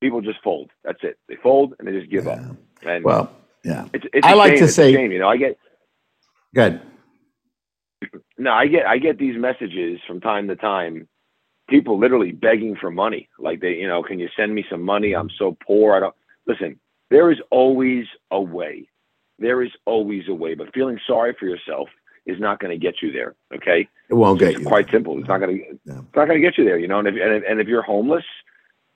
people 0.00 0.20
just 0.22 0.40
fold. 0.42 0.70
That's 0.84 0.98
it. 1.02 1.18
They 1.28 1.36
fold 1.36 1.74
and 1.78 1.86
they 1.86 1.92
just 1.92 2.10
give 2.10 2.26
up. 2.26 2.40
And 2.82 3.04
Well, 3.04 3.30
yeah. 3.64 3.86
it's, 3.92 4.04
it's 4.12 4.26
I 4.26 4.32
like 4.34 4.52
shame. 4.52 4.58
to 4.58 4.64
It's 4.64 4.74
say- 4.74 4.92
shame. 4.94 5.12
You 5.12 5.18
know, 5.18 5.28
I 5.28 5.36
get 5.36 5.58
Good. 6.54 6.80
no, 8.38 8.50
I 8.52 8.66
get 8.66 8.86
I 8.86 8.98
get 8.98 9.18
these 9.18 9.36
messages 9.38 10.00
from 10.06 10.20
time 10.20 10.48
to 10.48 10.56
time. 10.56 11.08
People 11.68 11.98
literally 11.98 12.32
begging 12.32 12.76
for 12.76 12.90
money, 12.90 13.28
like 13.38 13.60
they, 13.60 13.74
you 13.74 13.86
know, 13.86 14.02
can 14.02 14.18
you 14.18 14.28
send 14.36 14.54
me 14.54 14.64
some 14.70 14.82
money? 14.82 15.14
I'm 15.14 15.30
so 15.38 15.56
poor. 15.66 15.94
I 15.94 16.00
don't 16.00 16.14
listen. 16.46 16.78
There 17.10 17.30
is 17.30 17.38
always 17.50 18.06
a 18.30 18.40
way. 18.40 18.88
There 19.38 19.62
is 19.62 19.70
always 19.86 20.24
a 20.28 20.34
way. 20.34 20.54
But 20.54 20.72
feeling 20.74 20.98
sorry 21.06 21.34
for 21.38 21.46
yourself 21.46 21.88
is 22.26 22.38
not 22.40 22.60
going 22.60 22.70
to 22.70 22.78
get 22.78 23.02
you 23.02 23.10
there. 23.12 23.34
Okay, 23.54 23.88
It 24.08 24.14
won't 24.14 24.38
get 24.38 24.50
it's 24.52 24.60
you. 24.60 24.66
quite 24.66 24.90
simple. 24.90 25.18
It's 25.18 25.28
not 25.28 25.38
going 25.38 25.58
to. 25.58 25.64
Yeah. 25.84 25.98
It's 26.00 26.16
not 26.16 26.26
going 26.28 26.40
to 26.40 26.46
get 26.46 26.56
you 26.58 26.64
there. 26.64 26.78
You 26.78 26.88
know, 26.88 26.98
and 27.00 27.08
if, 27.08 27.14
and 27.14 27.32
if 27.34 27.42
and 27.48 27.60
if 27.60 27.66
you're 27.66 27.82
homeless, 27.82 28.24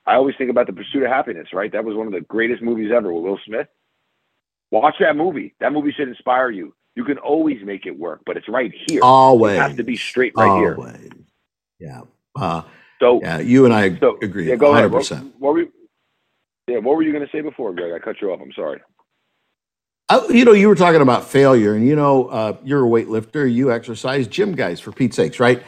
I 0.07 0.14
always 0.14 0.37
think 0.38 0.50
about 0.50 0.66
the 0.66 0.73
Pursuit 0.73 1.02
of 1.02 1.09
Happiness. 1.11 1.49
Right, 1.52 1.73
that 1.73 1.85
was 1.85 1.97
one 1.97 2.07
of 2.07 2.12
the 2.12 2.21
greatest 2.23 2.62
movies 2.62 2.93
ever 2.95 3.12
with 3.12 3.25
Will 3.25 3.40
Smith. 3.45 3.66
Watch 4.71 4.97
that 5.00 5.16
movie. 5.16 5.55
That 5.61 5.73
movie 5.73 5.93
should 5.93 6.09
inspire 6.09 6.50
you. 6.50 6.75
You 6.97 7.05
can 7.05 7.19
always 7.19 7.59
make 7.64 7.87
it 7.87 7.97
work, 7.99 8.21
but 8.26 8.37
it's 8.37 8.49
right 8.49 8.73
here. 8.87 9.00
Always. 9.02 9.57
You 9.57 9.61
have 9.62 9.76
to 9.76 9.85
be 9.85 9.97
straight 9.97 10.33
right 10.37 10.59
here. 10.59 10.75
Always. 10.75 11.11
Yeah. 11.78 12.00
Uh, 12.35 12.62
So, 12.99 13.21
yeah. 13.23 13.38
You 13.38 13.64
and 13.66 13.75
I 13.75 13.97
so 13.99 14.19
agree. 14.23 14.49
Yeah, 14.49 14.57
go 14.57 14.73
ahead. 14.75 14.90
What, 14.90 15.02
100%. 15.02 15.33
what 15.38 15.52
were 15.52 15.61
you, 15.61 15.73
yeah, 16.69 16.78
what 16.78 16.97
were 16.97 17.02
you 17.02 17.12
going 17.12 17.25
to 17.25 17.31
say 17.31 17.43
before, 17.43 17.73
Greg? 17.75 17.93
I 17.93 17.99
cut 17.99 18.16
you 18.23 18.33
off. 18.33 18.40
I'm 18.43 18.52
sorry. 18.52 18.81
Uh, 20.08 20.25
you 20.30 20.44
know, 20.44 20.52
you 20.52 20.68
were 20.68 20.76
talking 20.76 21.00
about 21.00 21.28
failure, 21.28 21.75
and 21.75 21.86
you 21.86 21.96
know, 21.96 22.26
uh, 22.28 22.56
you're 22.62 22.86
a 22.86 22.88
weightlifter, 22.88 23.52
you 23.52 23.72
exercise, 23.72 24.28
gym 24.28 24.54
guys, 24.54 24.78
for 24.78 24.92
Pete's 24.92 25.16
sakes, 25.16 25.40
right? 25.40 25.62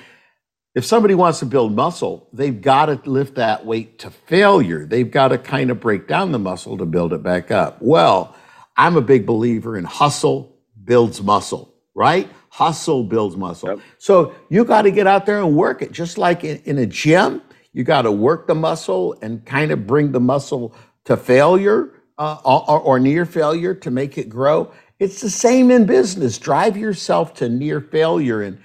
If 0.77 0.85
somebody 0.85 1.17
wants 1.17 1.41
to 1.41 1.47
build 1.47 1.75
muscle, 1.75 2.29
they've 2.33 2.61
got 2.61 2.87
to 2.87 3.11
lift 3.11 3.35
that 3.35 3.67
weight 3.67 3.99
to 4.01 4.11
failure. 4.11 4.87
They've 4.87 5.11
got 5.11 5.29
to 5.29 5.39
kind 5.39 5.73
of 5.73 5.81
break 5.81 6.07
down 6.07 6.31
the 6.31 6.39
muscle 6.39 6.79
to 6.79 6.87
build 6.87 7.13
it 7.13 7.21
back 7.21 7.51
up. 7.51 7.79
Well, 7.81 8.37
I'm 8.77 8.97
a 8.97 9.01
big 9.01 9.27
believer 9.27 9.77
in 9.77 9.83
hustle 9.83 10.55
builds 10.85 11.21
muscle, 11.21 11.75
right? 11.97 12.31
Hustle 12.51 13.03
builds 13.03 13.37
muscle. 13.37 13.71
Yep. 13.71 13.81
So 13.99 14.37
you 14.51 14.65
got 14.65 14.83
to 14.83 14.93
get 14.93 15.09
out 15.09 15.27
there 15.27 15.41
and 15.41 15.57
work 15.57 15.83
it. 15.83 15.91
Just 15.91 16.17
like 16.17 16.45
in, 16.45 16.59
in 16.59 16.79
a 16.79 16.87
gym, 16.87 17.43
you 17.73 17.83
got 17.83 18.03
to 18.03 18.13
work 18.13 18.47
the 18.47 18.55
muscle 18.55 19.19
and 19.21 19.45
kind 19.45 19.73
of 19.73 19.85
bring 19.85 20.13
the 20.13 20.21
muscle 20.21 20.77
to 21.07 21.17
failure 21.17 21.93
uh, 22.19 22.39
or, 22.45 22.81
or 22.81 22.99
near 22.99 23.25
failure 23.25 23.75
to 23.75 23.91
make 23.91 24.19
it 24.19 24.29
grow. 24.29 24.73
It's 24.99 25.21
the 25.21 25.31
same 25.31 25.71
in 25.71 25.87
business. 25.87 26.39
Drive 26.39 26.77
yourself 26.77 27.35
to 27.35 27.49
near 27.49 27.81
failure 27.81 28.43
and 28.43 28.59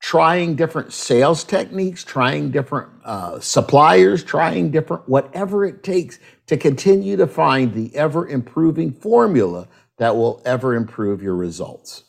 trying 0.00 0.56
different 0.56 0.92
sales 0.92 1.44
techniques, 1.44 2.04
trying 2.04 2.50
different 2.50 2.90
uh, 3.04 3.40
suppliers, 3.40 4.22
trying 4.24 4.70
different 4.70 5.08
whatever 5.08 5.64
it 5.64 5.82
takes 5.82 6.18
to 6.46 6.56
continue 6.56 7.16
to 7.16 7.26
find 7.26 7.72
the 7.72 7.94
ever 7.96 8.28
improving 8.28 8.92
formula 8.92 9.66
that 9.98 10.14
will 10.14 10.42
ever 10.44 10.74
improve 10.74 11.22
your 11.22 11.34
results. 11.34 12.04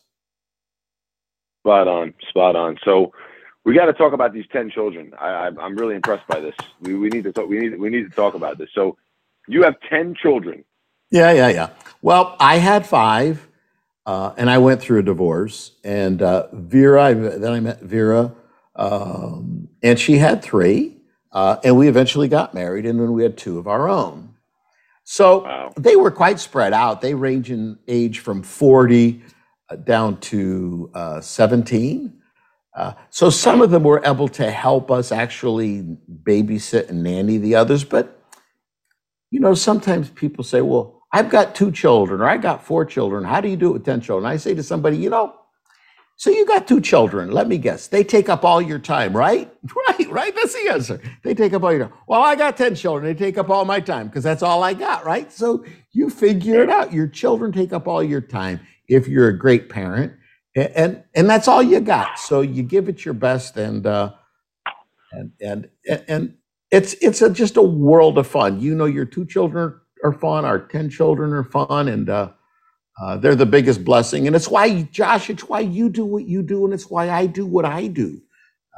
Spot 1.64 1.88
on, 1.88 2.14
spot 2.30 2.56
on. 2.56 2.78
So 2.84 3.14
we 3.64 3.74
got 3.74 3.86
to 3.86 3.94
talk 3.94 4.14
about 4.14 4.34
these 4.34 4.46
ten 4.52 4.70
children. 4.70 5.14
I, 5.20 5.28
I, 5.28 5.48
I'm 5.60 5.76
really 5.76 5.96
impressed 5.96 6.28
by 6.28 6.40
this. 6.40 6.56
We, 6.82 6.96
we 6.96 7.10
need 7.10 7.24
to 7.26 7.32
talk. 7.32 7.50
We 7.50 7.60
need 7.60 7.80
we 7.80 7.90
need 7.90 8.04
to 8.10 8.16
talk 8.16 8.34
about 8.34 8.58
this. 8.58 8.70
So 8.74 8.98
you 9.48 9.64
have 9.64 9.76
ten 9.90 10.16
children. 10.16 10.64
Yeah, 11.12 11.32
yeah, 11.32 11.50
yeah. 11.50 11.70
Well, 12.02 12.36
I 12.40 12.58
had 12.58 12.86
five, 12.86 13.48
uh, 14.06 14.34
and 14.38 14.50
I 14.50 14.58
went 14.58 14.82
through 14.82 15.00
a 15.00 15.04
divorce. 15.04 15.72
And 15.84 16.22
uh, 16.22 16.48
Vera, 16.54 17.04
I, 17.04 17.14
then 17.14 17.52
I 17.54 17.60
met 17.60 17.82
Vera, 17.82 18.34
um, 18.76 19.70
and 19.84 19.98
she 20.00 20.18
had 20.18 20.44
three, 20.44 20.98
uh, 21.32 21.58
and 21.64 21.78
we 21.78 21.88
eventually 21.88 22.28
got 22.28 22.54
married, 22.54 22.86
and 22.86 23.00
then 23.00 23.14
we 23.14 23.24
had 23.24 23.38
two 23.38 23.58
of 23.58 23.68
our 23.68 23.90
own. 23.90 24.36
So 25.04 25.44
Wow. 25.44 25.74
they 25.78 25.96
were 25.96 26.12
quite 26.12 26.40
spread 26.40 26.74
out. 26.74 27.02
They 27.02 27.14
range 27.16 27.52
in 27.52 27.80
age 27.88 28.20
from 28.20 28.44
40 28.44 29.22
uh, 29.70 29.78
down 29.78 30.20
to 30.22 30.92
uh, 30.94 31.22
17. 31.22 32.14
Uh, 32.76 32.94
so 33.10 33.30
some 33.30 33.62
of 33.62 33.72
them 33.72 33.84
were 33.84 34.02
able 34.06 34.28
to 34.30 34.52
help 34.52 34.92
us 34.92 35.12
actually 35.12 35.84
babysit 36.24 36.90
and 36.90 37.04
nanny 37.04 37.38
the 37.38 37.56
others. 37.56 37.84
But, 37.84 38.22
you 39.32 39.40
know, 39.40 39.54
sometimes 39.56 40.10
people 40.12 40.44
say, 40.44 40.62
well, 40.62 40.97
I've 41.12 41.30
got 41.30 41.56
two 41.56 41.72
children 41.72 42.22
or 42.22 42.30
I 42.30 42.38
got 42.38 42.64
four 42.66 42.86
children. 42.86 43.24
How 43.24 43.42
do 43.42 43.50
you 43.50 43.58
do 43.58 43.70
it 43.70 43.74
with 43.74 43.86
10 43.86 44.02
children? 44.02 44.32
I 44.32 44.38
say 44.38 44.56
to 44.56 44.64
somebody, 44.64 44.98
you 44.98 45.10
know, 45.10 45.36
so 46.18 46.32
you 46.32 46.46
got 46.48 46.68
two 46.68 46.82
children. 46.82 47.32
Let 47.32 47.48
me 47.48 47.58
guess. 47.60 47.88
They 47.88 48.04
take 48.04 48.30
up 48.30 48.46
all 48.46 48.62
your 48.62 48.80
time, 48.80 49.16
right? 49.16 49.52
Right, 49.88 50.12
right. 50.12 50.36
That's 50.36 50.54
the 50.54 50.70
answer. 50.72 51.02
They 51.24 51.34
take 51.34 51.54
up 51.54 51.64
all 51.64 51.72
your 51.74 51.88
time. 51.88 51.98
Well, 52.08 52.22
I 52.22 52.36
got 52.36 52.58
10 52.58 52.76
children. 52.76 53.06
They 53.06 53.18
take 53.18 53.38
up 53.38 53.50
all 53.50 53.66
my 53.66 53.80
time 53.80 54.08
because 54.08 54.24
that's 54.24 54.44
all 54.44 54.64
I 54.64 54.74
got, 54.74 55.06
right? 55.06 55.32
So 55.32 55.66
you 55.92 56.10
figure 56.10 56.64
it 56.64 56.70
out. 56.70 56.94
Your 56.94 57.08
children 57.08 57.52
take 57.52 57.74
up 57.74 57.88
all 57.88 58.04
your 58.04 58.22
time 58.22 58.60
if 58.88 59.08
you're 59.08 59.30
a 59.30 59.38
great 59.38 59.70
parent. 59.70 60.14
And 60.56 60.72
and, 60.76 61.04
and 61.16 61.30
that's 61.30 61.48
all 61.48 61.64
you 61.64 61.80
got. 61.80 62.20
So 62.20 62.42
you 62.42 62.64
give 62.64 62.90
it 62.90 63.06
your 63.06 63.14
best 63.14 63.58
and 63.58 63.86
uh 63.88 64.14
and 65.14 65.32
and 65.42 65.70
and 66.08 66.36
it's 66.72 66.94
it's 66.96 67.22
a, 67.22 67.30
just 67.30 67.58
a 67.58 67.62
world 67.62 68.18
of 68.18 68.28
fun. 68.28 68.60
You 68.60 68.76
know 68.76 68.86
your 68.86 69.06
two 69.06 69.26
children 69.26 69.80
are 70.04 70.14
fun, 70.14 70.46
our 70.46 70.60
10 70.60 70.90
children 70.90 71.34
are 71.34 71.44
fun 71.44 71.88
and 71.88 72.10
uh 72.10 72.30
uh, 73.00 73.16
they're 73.16 73.36
the 73.36 73.46
biggest 73.46 73.86
blessing, 73.86 74.26
and 74.26 74.36
it's 74.36 74.48
why 74.48 74.82
Josh. 74.92 75.30
It's 75.30 75.44
why 75.48 75.60
you 75.60 75.88
do 75.88 76.04
what 76.04 76.26
you 76.26 76.42
do, 76.42 76.66
and 76.66 76.74
it's 76.74 76.90
why 76.90 77.12
I 77.12 77.28
do 77.28 77.46
what 77.46 77.64
I 77.64 77.86
do. 77.86 78.20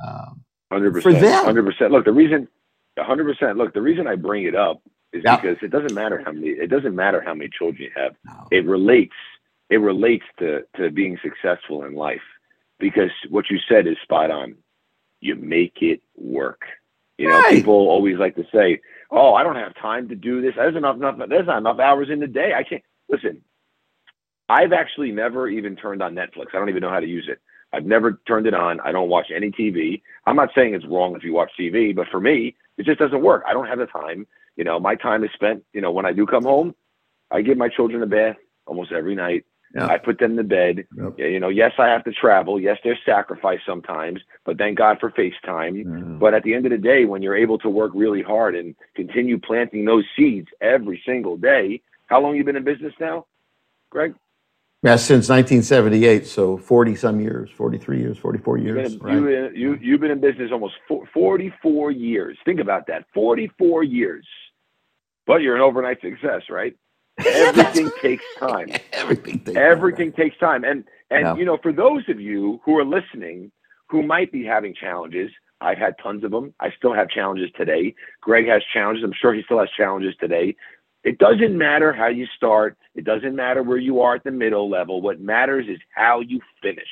Um, 0.06 0.44
Hundred 0.70 1.02
For 1.02 1.14
them. 1.14 1.46
Hundred 1.46 1.66
percent. 1.66 1.92
Look, 1.94 2.04
the 2.04 2.12
reason. 2.12 2.46
hundred 2.98 3.24
percent. 3.34 3.58
Look, 3.58 3.74
the 3.74 3.82
reason 3.82 4.08
I 4.08 4.16
bring 4.18 4.44
it 4.44 4.56
up 4.56 4.82
is 5.14 5.22
Yeah. 5.24 5.38
because 5.38 5.56
it 5.62 5.72
doesn't 5.72 5.94
matter 5.94 6.22
how 6.26 6.34
many. 6.34 6.48
It 6.50 6.70
doesn't 6.70 6.94
matter 6.94 7.22
how 7.22 7.34
many 7.34 7.50
children 7.58 7.84
you 7.84 7.92
have. 7.96 8.14
no. 8.26 8.46
It 8.52 8.66
relates. 8.66 9.16
It 9.70 9.78
relates 9.78 10.26
to 10.40 10.64
to 10.76 10.92
being 10.92 11.18
successful 11.24 11.86
in 11.86 11.96
life 11.96 12.20
because 12.78 13.12
what 13.30 13.50
you 13.50 13.58
said 13.70 13.88
is 13.88 13.96
spot 14.04 14.32
on. 14.32 14.56
You 15.22 15.36
make 15.36 15.78
it 15.82 16.02
work. 16.18 16.64
You 17.18 17.30
know, 17.30 17.40
Right. 17.40 17.56
people 17.56 17.74
always 17.88 18.18
like 18.18 18.36
to 18.36 18.44
say, 18.54 18.82
"Oh, 19.12 19.34
I 19.34 19.44
don't 19.44 19.56
have 19.56 19.76
time 19.76 20.08
to 20.10 20.16
do 20.16 20.42
this. 20.42 20.54
There's 20.56 20.76
enough, 20.76 20.98
enough. 20.98 21.18
There's 21.28 21.48
not 21.48 21.60
enough 21.60 21.80
hours 21.80 22.10
in 22.10 22.20
the 22.20 22.28
day. 22.28 22.54
I 22.54 22.64
can't." 22.64 22.84
Listen, 23.10 23.42
I've 24.50 24.74
actually 24.74 25.12
never 25.12 25.48
even 25.48 25.76
turned 25.76 26.02
on 26.02 26.16
Netflix. 26.16 26.48
I 26.54 26.60
don't 26.60 26.70
even 26.70 26.82
know 26.82 26.90
how 26.90 27.00
to 27.00 27.08
use 27.08 27.28
it. 27.30 27.40
I've 27.72 27.86
never 27.86 28.20
turned 28.28 28.48
it 28.48 28.54
on. 28.54 28.80
I 28.80 28.92
don't 28.92 29.10
watch 29.10 29.28
any 29.34 29.52
TV. 29.52 30.02
I'm 30.26 30.36
not 30.36 30.50
saying 30.56 30.74
it's 30.74 30.86
wrong 30.86 31.16
if 31.16 31.24
you 31.24 31.34
watch 31.34 31.52
TV, 31.60 31.96
but 31.96 32.08
for 32.10 32.20
me, 32.20 32.56
it 32.78 32.86
just 32.86 33.00
doesn't 33.00 33.22
work. 33.22 33.44
I 33.48 33.54
don't 33.54 33.68
have 33.68 33.78
the 33.80 33.86
time. 33.86 34.26
You 34.56 34.64
know, 34.64 34.80
my 34.80 34.96
time 34.96 35.24
is 35.24 35.30
spent, 35.34 35.64
you 35.74 35.82
know, 35.82 35.92
when 35.92 36.06
I 36.06 36.14
do 36.14 36.26
come 36.26 36.44
home, 36.44 36.74
I 37.32 37.42
give 37.42 37.58
my 37.58 37.70
children 37.70 38.02
a 38.02 38.08
bath 38.08 38.38
almost 38.66 38.92
every 38.92 39.16
night. 39.16 39.46
Yeah. 39.76 39.86
I 39.86 39.98
put 39.98 40.20
them 40.20 40.36
to 40.38 40.44
bed. 40.44 40.88
Yep. 40.98 41.20
You 41.20 41.40
know, 41.40 41.50
yes, 41.50 41.74
I 41.78 41.88
have 41.88 42.04
to 42.06 42.12
travel. 42.12 42.60
Yes, 42.60 42.78
there's 42.84 42.98
sacrifice 43.06 43.60
sometimes, 43.68 44.20
but 44.44 44.58
thank 44.58 44.78
God 44.78 44.98
for 45.00 45.12
FaceTime. 45.12 45.78
Yeah. 45.78 46.18
But 46.20 46.34
at 46.34 46.44
the 46.44 46.56
end 46.56 46.66
of 46.66 46.72
the 46.72 46.78
day, 46.78 47.06
when 47.06 47.22
you're 47.22 47.38
able 47.38 47.60
to 47.60 47.70
work 47.70 47.92
really 47.94 48.24
hard 48.24 48.56
and 48.56 48.76
continue 48.96 49.40
planting 49.40 49.86
those 49.86 50.06
seeds 50.16 50.48
every 50.60 51.02
single 51.06 51.38
day, 51.38 51.82
how 52.08 52.20
long 52.20 52.36
you 52.36 52.44
been 52.44 52.56
in 52.56 52.64
business 52.64 52.94
now, 53.00 53.28
Greg? 53.92 54.16
Yeah, 54.82 54.96
since 54.96 55.28
1978, 55.28 56.26
so 56.26 56.58
40 56.58 56.96
some 56.96 57.20
years, 57.20 57.50
43 57.52 58.00
years, 58.00 58.18
44 58.18 58.58
You've 58.58 58.66
years. 58.78 58.96
been, 58.96 59.00
right? 59.06 59.14
you've, 59.14 59.26
been, 59.26 59.52
you, 59.54 59.78
you've 59.82 60.00
been 60.02 60.12
in 60.12 60.22
business 60.22 60.52
almost 60.54 60.76
44 61.14 61.92
years. 61.92 62.38
Think 62.46 62.62
about 62.62 62.88
that 62.88 63.06
44 63.14 63.84
years. 63.84 64.26
But 65.28 65.42
you're 65.42 65.56
an 65.56 65.62
overnight 65.62 66.00
success, 66.02 66.44
right? 66.50 66.76
Everything 67.28 67.92
takes 68.02 68.24
time. 68.40 68.70
Everything. 68.94 69.40
takes 69.40 69.58
Everything 69.58 70.12
takes 70.14 70.38
time. 70.38 70.64
And, 70.64 70.84
and 71.10 71.22
Yeah. 71.22 71.36
you 71.36 71.46
know, 71.46 71.58
for 71.62 71.72
those 71.72 72.04
of 72.10 72.20
you 72.20 72.60
who 72.66 72.78
are 72.78 72.86
listening 72.86 73.52
who 73.90 74.04
might 74.04 74.32
be 74.32 74.44
having 74.46 74.74
challenges, 74.74 75.32
I've 75.62 75.78
had 75.78 75.96
tons 76.02 76.24
of 76.24 76.32
them. 76.32 76.54
I 76.60 76.70
still 76.78 76.94
have 76.94 77.10
challenges 77.10 77.50
today. 77.58 77.96
Greg 78.22 78.48
has 78.48 78.62
challenges. 78.74 79.04
I'm 79.04 79.14
sure 79.20 79.34
he 79.34 79.42
still 79.44 79.60
has 79.60 79.70
challenges 79.76 80.16
today. 80.20 80.56
It 81.04 81.18
doesn't 81.18 81.58
matter 81.58 81.92
how 81.94 82.08
you 82.08 82.26
start. 82.38 82.78
It 82.96 83.04
doesn't 83.06 83.36
matter 83.36 83.64
where 83.64 83.78
you 83.78 84.02
are 84.02 84.16
at 84.16 84.24
the 84.24 84.32
middle 84.32 84.70
level. 84.70 85.02
What 85.02 85.20
matters 85.20 85.66
is 85.68 85.80
how 85.96 86.20
you 86.22 86.40
finish. 86.62 86.88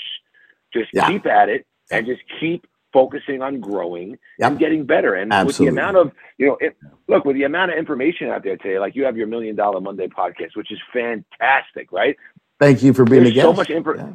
Just 0.74 0.90
Yeah. 0.94 1.08
keep 1.08 1.26
at 1.26 1.50
it 1.50 1.66
and 1.92 2.06
just 2.06 2.22
keep 2.40 2.66
focusing 2.98 3.42
on 3.48 3.60
growing 3.60 4.10
Yep. 4.40 4.50
and 4.52 4.60
getting 4.60 4.86
better. 4.86 5.14
And 5.16 5.32
Absolutely. 5.32 5.66
with 5.68 5.76
the 5.76 5.82
amount 5.82 5.98
of, 5.98 6.12
you 6.40 6.48
know, 6.48 6.58
it, 6.60 6.76
look, 7.08 7.26
with 7.26 7.36
the 7.36 7.44
amount 7.44 7.72
of 7.72 7.78
information 7.78 8.30
out 8.30 8.44
there 8.44 8.58
today, 8.58 8.80
like 8.80 8.96
you 8.96 9.04
have 9.06 9.18
your 9.18 9.28
Million 9.28 9.56
Dollar 9.56 9.82
Monday 9.82 10.08
podcast, 10.08 10.56
which 10.56 10.72
is 10.72 10.80
fantastic, 10.92 11.92
right? 11.92 12.16
Thank 12.60 12.82
you 12.84 12.94
for 12.94 13.04
being 13.06 13.24
There's 13.24 13.34
a 13.34 13.36
guest. 13.36 13.46
so 13.46 13.54
much 13.54 13.70
Yeah. 13.70 14.14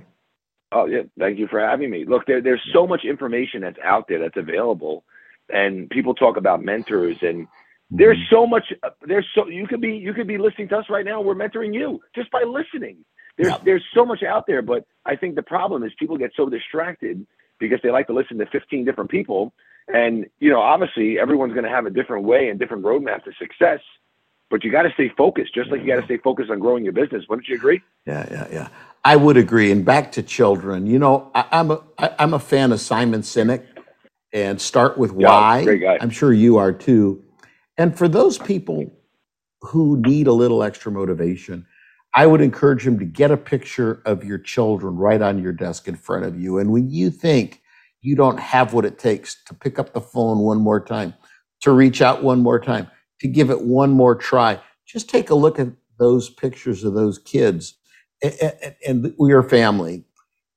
Oh 0.72 0.86
yeah, 0.86 1.02
thank 1.18 1.38
you 1.38 1.46
for 1.48 1.60
having 1.60 1.90
me. 1.90 2.04
Look, 2.06 2.26
there, 2.26 2.40
there's 2.40 2.62
so 2.72 2.86
much 2.86 3.02
information 3.04 3.60
that's 3.60 3.78
out 3.84 4.04
there 4.08 4.18
that's 4.18 4.36
available, 4.38 5.04
and 5.50 5.88
people 5.90 6.14
talk 6.14 6.36
about 6.38 6.62
mentors, 6.64 7.18
and 7.22 7.46
there's 7.90 8.16
Mm-hmm. 8.18 8.34
so 8.34 8.46
much. 8.46 8.66
There's 9.06 9.26
so 9.34 9.48
you 9.48 9.66
could 9.66 9.82
be 9.82 9.92
you 9.96 10.14
could 10.14 10.26
be 10.26 10.38
listening 10.38 10.68
to 10.70 10.78
us 10.78 10.86
right 10.88 11.04
now. 11.04 11.20
We're 11.20 11.34
mentoring 11.44 11.74
you 11.74 12.00
just 12.16 12.30
by 12.30 12.42
listening. 12.42 12.96
There's 13.36 13.50
Yeah. 13.52 13.58
there's 13.66 13.84
so 13.94 14.04
much 14.06 14.22
out 14.22 14.44
there, 14.46 14.62
but 14.62 14.86
I 15.04 15.14
think 15.16 15.34
the 15.34 15.42
problem 15.56 15.82
is 15.84 15.92
people 15.98 16.16
get 16.16 16.32
so 16.36 16.48
distracted 16.48 17.26
because 17.68 17.82
they 17.82 17.90
like 17.90 18.06
to 18.08 18.12
listen 18.12 18.38
to 18.38 18.46
15 18.46 18.84
different 18.84 19.10
people, 19.10 19.52
and 19.92 20.26
you 20.40 20.50
know 20.50 20.60
obviously 20.60 21.18
everyone's 21.18 21.52
going 21.52 21.64
to 21.64 21.70
have 21.70 21.86
a 21.86 21.90
different 21.90 22.24
way 22.24 22.48
and 22.48 22.58
different 22.58 22.84
roadmap 22.84 23.24
to 23.24 23.32
success. 23.38 23.80
But 24.50 24.64
you 24.64 24.70
got 24.70 24.82
to 24.82 24.92
stay 24.92 25.10
focused, 25.16 25.54
just 25.54 25.70
like 25.70 25.80
you 25.80 25.86
got 25.86 26.00
to 26.00 26.04
stay 26.04 26.18
focused 26.18 26.50
on 26.50 26.58
growing 26.58 26.84
your 26.84 26.92
business. 26.92 27.24
Wouldn't 27.28 27.48
you 27.48 27.56
agree? 27.56 27.80
Yeah, 28.06 28.26
yeah, 28.30 28.48
yeah. 28.52 28.68
I 29.02 29.16
would 29.16 29.38
agree. 29.38 29.72
And 29.72 29.84
back 29.84 30.12
to 30.12 30.22
children, 30.22 30.86
you 30.86 30.98
know, 30.98 31.30
I, 31.34 31.46
I'm 31.52 31.70
a 31.70 31.82
I, 31.98 32.14
I'm 32.18 32.34
a 32.34 32.38
fan 32.38 32.72
of 32.72 32.80
Simon 32.80 33.22
Sinek, 33.22 33.64
and 34.32 34.60
start 34.60 34.98
with 34.98 35.12
Yeah, 35.12 35.28
why. 35.28 35.96
I'm 36.00 36.10
sure 36.10 36.32
you 36.32 36.58
are 36.58 36.72
too. 36.72 37.24
And 37.78 37.96
for 37.96 38.08
those 38.08 38.38
people 38.38 38.90
who 39.62 40.00
need 40.00 40.26
a 40.26 40.32
little 40.32 40.62
extra 40.62 40.92
motivation, 40.92 41.66
I 42.14 42.26
would 42.26 42.40
encourage 42.40 42.86
him 42.86 42.98
to 42.98 43.04
get 43.04 43.30
a 43.30 43.36
picture 43.36 44.02
of 44.04 44.24
your 44.24 44.38
children 44.38 44.96
right 44.96 45.22
on 45.22 45.42
your 45.42 45.52
desk 45.52 45.88
in 45.88 45.96
front 45.96 46.24
of 46.24 46.38
you. 46.38 46.58
And 46.58 46.70
when 46.70 46.90
you 46.90 47.10
think 47.10 47.62
you 48.02 48.16
don't 48.16 48.38
have 48.38 48.74
what 48.74 48.84
it 48.84 48.98
takes 48.98 49.42
to 49.44 49.54
pick 49.54 49.78
up 49.78 49.94
the 49.94 50.00
phone 50.00 50.40
one 50.40 50.58
more 50.58 50.80
time, 50.80 51.14
to 51.62 51.72
reach 51.72 52.02
out 52.02 52.22
one 52.22 52.40
more 52.40 52.60
time, 52.60 52.88
to 53.20 53.28
give 53.28 53.50
it 53.50 53.62
one 53.62 53.90
more 53.90 54.14
try, 54.14 54.60
just 54.86 55.08
take 55.08 55.30
a 55.30 55.34
look 55.34 55.58
at 55.58 55.68
those 55.98 56.28
pictures 56.28 56.84
of 56.84 56.94
those 56.94 57.18
kids 57.18 57.74
and, 58.22 58.34
and, 58.86 59.14
your 59.18 59.42
family. 59.42 60.04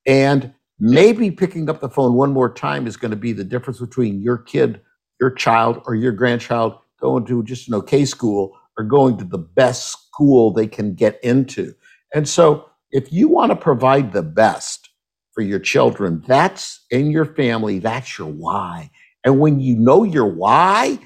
And 0.04 0.52
maybe 0.78 1.30
picking 1.30 1.70
up 1.70 1.80
the 1.80 1.88
phone 1.88 2.14
one 2.14 2.32
more 2.32 2.52
time 2.52 2.86
is 2.86 2.96
going 2.96 3.12
to 3.12 3.16
be 3.16 3.32
the 3.32 3.44
difference 3.44 3.80
between 3.80 4.20
your 4.20 4.38
kid, 4.38 4.80
your 5.20 5.30
child, 5.30 5.80
or 5.86 5.94
your 5.94 6.12
grandchild 6.12 6.78
going 7.00 7.24
to 7.26 7.42
just 7.44 7.68
an 7.68 7.74
okay 7.74 8.04
school 8.04 8.58
or 8.78 8.84
going 8.84 9.18
to 9.18 9.24
the 9.24 9.38
best 9.38 9.88
school 9.90 10.52
they 10.52 10.66
can 10.66 10.94
get 10.94 11.20
into. 11.24 11.74
And 12.14 12.28
so, 12.28 12.70
if 12.92 13.12
you 13.12 13.28
want 13.28 13.50
to 13.52 13.56
provide 13.56 14.12
the 14.12 14.22
best 14.22 14.90
for 15.34 15.42
your 15.42 15.58
children, 15.60 16.24
that's 16.26 16.84
in 16.90 17.10
your 17.10 17.26
family, 17.26 17.78
that's 17.80 18.18
your 18.18 18.28
why. 18.28 18.90
And 19.24 19.40
when 19.40 19.60
you 19.60 19.76
know 19.76 20.04
your 20.04 20.26
why, 20.28 20.98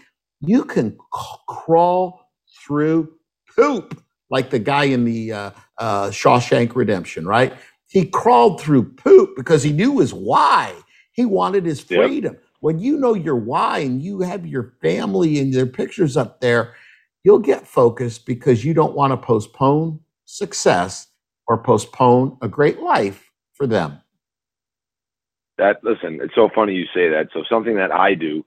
you 0.43 0.65
can 0.65 0.93
c- 0.93 1.37
crawl 1.49 2.21
through 2.67 3.13
poop 3.57 4.03
like 4.31 4.51
the 4.51 4.59
guy 4.61 4.85
in 4.85 5.05
the 5.05 5.33
uh, 5.33 5.51
uh, 5.79 6.09
Shawshank 6.11 6.75
Redemption, 6.77 7.27
right? 7.27 7.55
He 7.89 8.07
crawled 8.07 8.61
through 8.61 8.93
poop 8.95 9.37
because 9.37 9.63
he 9.63 9.73
knew 9.73 10.01
his 10.01 10.15
why. 10.15 10.75
He 11.13 11.27
wanted 11.27 11.67
his 11.67 11.81
Yep. 11.91 12.01
freedom. 12.03 12.39
When 12.61 12.79
you 12.81 12.99
know 12.99 13.15
your 13.15 13.37
why 13.37 13.81
and 13.81 14.03
you 14.03 14.21
have 14.23 14.47
your 14.47 14.75
family 14.83 15.39
and 15.41 15.55
their 15.55 15.67
pictures 15.67 16.17
up 16.17 16.41
there, 16.41 16.75
you'll 17.25 17.39
get 17.39 17.67
focused 17.67 18.27
because 18.27 18.65
you 18.65 18.75
don't 18.75 18.95
want 18.95 19.13
to 19.13 19.17
postpone 19.17 20.01
success 20.25 21.09
or 21.47 21.59
postpone 21.59 22.39
a 22.43 22.49
great 22.49 22.81
life 22.81 23.31
for 23.55 23.67
them. 23.67 24.01
That 25.59 25.83
listen, 25.83 26.21
it's 26.23 26.35
so 26.35 26.49
funny 26.55 26.75
you 26.75 26.87
say 26.95 27.11
that. 27.11 27.29
So 27.35 27.45
something 27.51 27.77
that 27.77 27.93
I 27.93 28.15
do, 28.15 28.45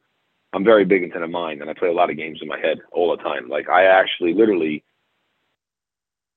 I'm 0.53 0.63
very 0.63 0.85
big 0.85 1.03
into 1.03 1.19
the 1.19 1.27
mind, 1.27 1.61
and 1.61 1.69
I 1.69 1.73
play 1.73 1.89
a 1.89 1.93
lot 1.93 2.09
of 2.09 2.17
games 2.17 2.39
in 2.41 2.47
my 2.47 2.59
head 2.59 2.79
all 2.91 3.15
the 3.15 3.21
time. 3.21 3.49
Like 3.49 3.69
I 3.69 3.85
actually, 3.85 4.33
literally, 4.33 4.83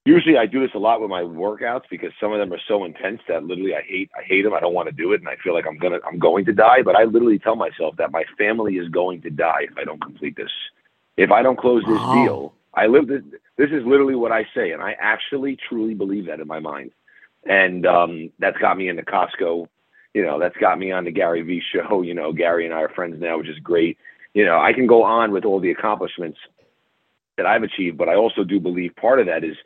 usually 0.05 0.37
I 0.37 0.45
do 0.45 0.61
this 0.61 0.75
a 0.75 0.79
lot 0.79 1.01
with 1.01 1.09
my 1.09 1.23
workouts 1.23 1.85
because 1.91 2.13
some 2.21 2.33
of 2.33 2.39
them 2.39 2.53
are 2.53 2.61
so 2.69 2.85
intense 2.85 3.21
that 3.29 3.45
literally 3.45 3.75
I 3.75 3.83
hate, 3.83 4.11
I 4.19 4.23
hate 4.23 4.43
them. 4.43 4.53
I 4.53 4.61
don't 4.61 4.75
want 4.75 4.89
to 4.89 4.93
do 4.93 5.13
it, 5.13 5.21
and 5.21 5.29
I 5.29 5.37
feel 5.43 5.55
like 5.55 5.67
I'm 5.67 5.79
gonna, 5.79 6.01
I'm 6.07 6.19
going 6.19 6.45
to 6.45 6.53
die. 6.53 6.83
But 6.83 6.97
I 6.97 7.05
literally 7.05 7.39
tell 7.39 7.57
myself 7.57 7.97
that 7.97 8.13
my 8.13 8.25
family 8.37 8.75
is 8.75 8.89
going 8.89 9.23
to 9.23 9.31
die 9.31 9.63
if 9.71 9.79
I 9.79 9.85
don't 9.85 10.03
complete 10.03 10.37
this. 10.37 10.51
If 11.17 11.31
I 11.31 11.43
don't 11.43 11.59
close 11.59 11.85
this 11.87 12.03
Wow. 12.03 12.13
deal, 12.13 12.55
I 12.75 12.87
live 12.87 13.07
this. 13.09 13.23
This 13.57 13.71
is 13.71 13.85
literally 13.87 14.15
what 14.15 14.33
I 14.33 14.47
say, 14.55 14.73
and 14.73 14.83
I 14.83 14.97
actually 15.01 15.57
truly 15.69 15.95
believe 15.95 16.27
that 16.27 16.41
in 16.41 16.47
my 16.47 16.61
mind. 16.61 16.93
And 17.49 17.87
um, 17.87 18.31
that's 18.39 18.59
got 18.59 18.77
me 18.77 18.89
into 18.89 19.03
Costco 19.03 19.69
you 20.17 20.23
know, 20.23 20.39
that's 20.41 20.57
got 20.57 20.79
me 20.79 20.93
on 20.93 21.05
the 21.05 21.11
Gary 21.11 21.43
Vee 21.43 21.63
show. 21.75 22.01
You 22.01 22.15
know, 22.15 22.33
Gary 22.33 22.65
and 22.65 22.75
I 22.75 22.79
are 22.81 22.89
friends 22.89 23.21
now, 23.21 23.37
which 23.37 23.51
is 23.51 23.59
great. 23.59 23.99
You 24.33 24.47
know, 24.47 24.59
I 24.59 24.73
can 24.73 24.87
go 24.87 25.03
on 25.03 25.31
with 25.31 25.45
all 25.45 25.61
the 25.61 25.71
accomplishments 25.71 26.39
that 27.37 27.45
I've 27.45 27.63
achieved, 27.63 27.99
but 27.99 28.09
I 28.09 28.15
also 28.15 28.43
do 28.43 28.59
believe 28.59 28.97
part 28.97 29.21
of 29.21 29.27
that 29.27 29.45
is 29.45 29.57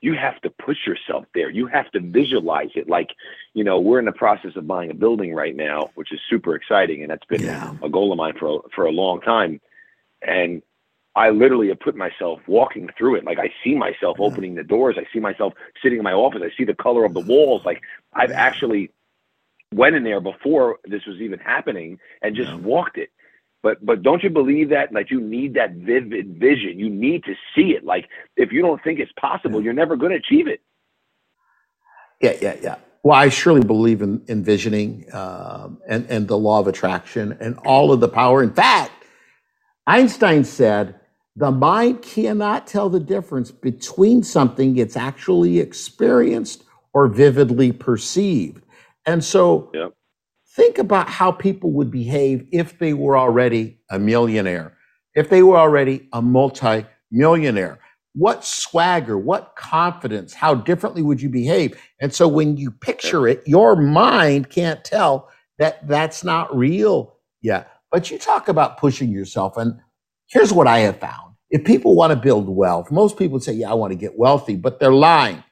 you 0.00 0.14
have 0.14 0.40
to 0.42 0.50
push 0.50 0.76
yourself 0.86 1.24
there. 1.34 1.50
You 1.50 1.66
have 1.66 1.90
to 1.90 2.00
visualize 2.00 2.68
it. 2.76 2.88
Like, 2.88 3.08
you 3.54 3.64
know, 3.64 3.80
we're 3.80 3.98
in 3.98 4.04
the 4.04 4.12
process 4.12 4.52
of 4.54 4.68
buying 4.68 4.92
a 4.92 4.94
building 4.94 5.34
right 5.34 5.56
now, 5.56 5.90
which 5.96 6.12
is 6.12 6.20
super 6.30 6.54
exciting, 6.54 7.02
and 7.02 7.10
that's 7.10 7.26
been 7.26 7.42
Yeah. 7.42 7.72
a 7.82 7.88
goal 7.88 8.12
of 8.12 8.18
mine 8.18 8.34
for 8.38 8.62
for 8.76 8.86
a 8.86 8.92
long 8.92 9.20
time. 9.20 9.60
And 10.22 10.62
I 11.18 11.30
literally 11.30 11.68
have 11.68 11.80
put 11.80 11.96
myself 11.96 12.38
walking 12.46 12.88
through 12.96 13.16
it. 13.16 13.24
Like 13.24 13.38
I 13.40 13.52
see 13.64 13.74
myself 13.74 14.18
opening 14.20 14.54
the 14.54 14.62
doors. 14.62 14.96
I 14.98 15.04
see 15.12 15.18
myself 15.18 15.52
sitting 15.82 15.98
in 15.98 16.04
my 16.04 16.12
office. 16.12 16.42
I 16.44 16.56
see 16.56 16.64
the 16.64 16.74
color 16.74 17.04
of 17.04 17.12
the 17.12 17.20
walls. 17.20 17.62
Like 17.64 17.82
I've 18.14 18.30
actually 18.30 18.92
went 19.74 19.96
in 19.96 20.04
there 20.04 20.20
before 20.20 20.78
this 20.84 21.04
was 21.06 21.20
even 21.20 21.40
happening 21.40 21.98
and 22.22 22.36
just 22.36 22.54
walked 22.54 22.98
it. 22.98 23.10
But 23.64 23.84
but 23.84 24.02
don't 24.04 24.22
you 24.22 24.30
believe 24.30 24.68
that 24.70 24.92
like 24.92 25.10
you 25.10 25.20
need 25.20 25.54
that 25.54 25.72
vivid 25.72 26.38
vision? 26.38 26.78
You 26.78 26.88
need 26.88 27.24
to 27.24 27.34
see 27.54 27.72
it. 27.72 27.84
Like 27.84 28.08
if 28.36 28.52
you 28.52 28.62
don't 28.62 28.82
think 28.84 29.00
it's 29.00 29.12
possible, 29.20 29.60
you're 29.60 29.72
never 29.72 29.96
going 29.96 30.12
to 30.12 30.18
achieve 30.18 30.46
it. 30.46 30.60
Yeah, 32.20 32.36
yeah, 32.40 32.56
yeah. 32.62 32.76
Well, 33.02 33.16
I 33.18 33.28
surely 33.28 33.62
believe 33.62 34.02
in 34.02 34.22
envisioning 34.28 35.06
um, 35.12 35.78
and, 35.88 36.06
and 36.06 36.28
the 36.28 36.38
law 36.38 36.60
of 36.60 36.68
attraction 36.68 37.36
and 37.40 37.58
all 37.64 37.92
of 37.92 37.98
the 38.00 38.08
power. 38.08 38.42
In 38.42 38.52
fact, 38.52 38.92
Einstein 39.86 40.44
said 40.44 40.97
the 41.38 41.52
mind 41.52 42.02
cannot 42.02 42.66
tell 42.66 42.90
the 42.90 43.00
difference 43.00 43.50
between 43.52 44.22
something 44.24 44.76
it's 44.78 44.96
actually 44.96 45.60
experienced 45.60 46.64
or 46.94 47.08
vividly 47.08 47.72
perceived. 47.72 48.64
And 49.06 49.24
so 49.24 49.70
Yep. 49.74 49.92
think 50.56 50.78
about 50.78 51.08
how 51.08 51.32
people 51.32 51.72
would 51.72 51.90
behave 51.92 52.46
if 52.52 52.78
they 52.80 52.94
were 52.94 53.16
already 53.18 53.78
a 53.90 53.98
millionaire, 54.00 54.76
if 55.14 55.30
they 55.30 55.42
were 55.44 55.58
already 55.58 56.08
a 56.12 56.22
multi-millionaire. 56.22 57.78
What 58.14 58.44
swagger, 58.44 59.18
what 59.18 59.54
confidence, 59.56 60.34
how 60.34 60.56
differently 60.56 61.02
would 61.02 61.22
you 61.22 61.28
behave? 61.30 61.80
And 62.00 62.12
so 62.12 62.28
when 62.28 62.56
you 62.56 62.72
picture 62.72 63.28
it, 63.28 63.42
your 63.46 63.76
mind 63.76 64.50
can't 64.50 64.84
tell 64.84 65.30
that 65.58 65.86
that's 65.88 66.24
not 66.24 66.56
real 66.56 67.16
yet. 67.42 67.70
But 67.92 68.10
you 68.10 68.18
talk 68.18 68.48
about 68.48 68.78
pushing 68.78 69.10
yourself. 69.12 69.56
And 69.56 69.80
here's 70.28 70.52
what 70.52 70.66
I 70.66 70.80
have 70.80 70.98
found. 70.98 71.27
If 71.50 71.64
people 71.64 71.96
want 71.96 72.12
to 72.12 72.16
build 72.16 72.48
wealth, 72.48 72.90
most 72.92 73.18
people 73.18 73.40
say, 73.40 73.54
yeah, 73.54 73.70
I 73.70 73.74
want 73.74 73.92
to 73.92 73.96
get 73.98 74.18
wealthy, 74.18 74.56
but 74.56 74.80
they're 74.80 74.92
lying. 74.92 75.42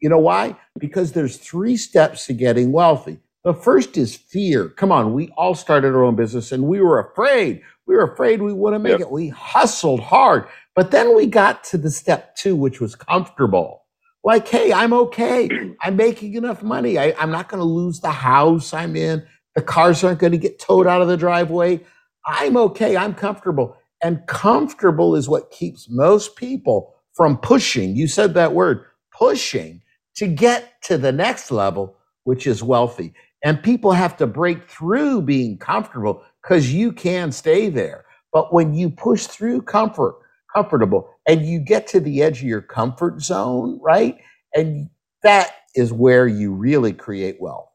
You 0.00 0.10
know 0.10 0.18
why? 0.18 0.56
Because 0.78 1.12
there's 1.12 1.38
three 1.38 1.76
steps 1.76 2.26
to 2.26 2.34
getting 2.34 2.72
wealthy. 2.72 3.18
The 3.44 3.54
first 3.54 3.98
is 3.98 4.16
fear. 4.16 4.68
Come 4.70 4.92
on, 4.92 5.14
we 5.14 5.30
all 5.36 5.54
started 5.56 5.94
our 5.94 6.04
own 6.04 6.16
business 6.16 6.52
and 6.52 6.64
we 6.64 6.80
were 6.82 7.00
afraid. 7.00 7.62
We 7.86 7.96
were 7.96 8.12
afraid 8.12 8.42
we 8.42 8.52
wouldn't 8.52 8.84
make 8.84 9.00
Yep. 9.00 9.00
it. 9.00 9.10
We 9.10 9.30
hustled 9.30 10.00
hard. 10.00 10.46
But 10.76 10.92
then 10.92 11.16
we 11.16 11.26
got 11.26 11.64
to 11.66 11.78
the 11.78 11.90
step 11.90 12.36
two, 12.36 12.56
which 12.56 12.80
was 12.80 12.94
comfortable. 12.96 13.84
Like, 14.24 14.48
hey, 14.48 14.72
I'm 14.72 14.92
okay. 14.92 15.50
I'm 15.82 15.96
making 15.96 16.34
enough 16.34 16.62
money. 16.62 16.98
I, 16.98 17.14
I'm 17.18 17.30
not 17.32 17.48
going 17.48 17.60
to 17.60 17.64
lose 17.64 18.00
the 18.00 18.10
house 18.12 18.74
I'm 18.74 18.96
in. 18.96 19.24
The 19.56 19.62
cars 19.62 20.04
aren't 20.04 20.20
going 20.20 20.32
to 20.34 20.38
get 20.38 20.60
towed 20.60 20.86
out 20.86 21.02
of 21.02 21.08
the 21.08 21.16
driveway. 21.18 21.80
I'm 22.26 22.56
okay. 22.58 22.96
I'm 22.96 23.14
comfortable. 23.14 23.76
And 24.02 24.26
comfortable 24.26 25.14
is 25.14 25.28
what 25.28 25.50
keeps 25.50 25.88
most 25.90 26.36
people 26.36 26.94
from 27.14 27.38
pushing. 27.38 27.96
You 27.96 28.08
said 28.08 28.34
that 28.34 28.54
word, 28.54 28.84
pushing 29.12 29.82
to 30.16 30.26
get 30.26 30.82
to 30.82 30.98
the 30.98 31.12
next 31.12 31.50
level, 31.50 31.96
which 32.24 32.46
is 32.46 32.62
wealthy. 32.62 33.12
And 33.44 33.62
people 33.62 33.92
have 33.92 34.16
to 34.18 34.26
break 34.26 34.68
through 34.68 35.22
being 35.22 35.58
comfortable 35.58 36.22
because 36.42 36.72
you 36.72 36.92
can 36.92 37.32
stay 37.32 37.68
there. 37.68 38.04
But 38.32 38.52
when 38.52 38.74
you 38.74 38.90
push 38.90 39.26
through 39.26 39.62
comfort, 39.62 40.16
comfortable, 40.54 41.10
and 41.26 41.44
you 41.44 41.60
get 41.60 41.86
to 41.88 42.00
the 42.00 42.22
edge 42.22 42.38
of 42.38 42.48
your 42.48 42.62
comfort 42.62 43.22
zone, 43.22 43.78
right? 43.82 44.18
And 44.54 44.88
that 45.22 45.52
is 45.74 45.92
where 45.92 46.26
you 46.26 46.52
really 46.52 46.92
create 46.92 47.36
wealth. 47.40 47.68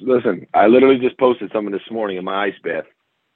Listen, 0.00 0.46
I 0.54 0.66
literally 0.66 0.98
just 0.98 1.18
posted 1.18 1.50
something 1.52 1.72
this 1.72 1.82
morning 1.90 2.16
in 2.16 2.24
my 2.24 2.46
ice 2.46 2.54
bath. 2.62 2.84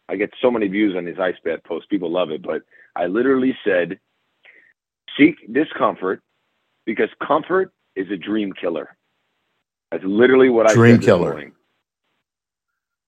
I 0.09 0.17
get 0.17 0.31
so 0.43 0.51
many 0.51 0.69
views 0.69 0.97
on 0.97 1.05
these 1.05 1.19
ice 1.19 1.37
bath 1.45 1.61
posts. 1.67 1.89
People 1.91 2.11
love 2.11 2.31
it, 2.31 2.43
but 2.43 2.63
I 2.97 3.07
literally 3.07 3.57
said, 3.65 3.99
seek 5.19 5.37
discomfort 5.53 6.21
because 6.87 7.09
comfort 7.27 7.73
is 7.97 8.11
a 8.11 8.17
dream 8.17 8.53
killer. 8.53 8.97
That's 9.91 10.05
literally 10.05 10.51
what 10.51 10.67
I 10.67 10.75
Dream 10.75 10.97
said 10.97 11.07
killer. 11.07 11.31
morning. 11.31 11.53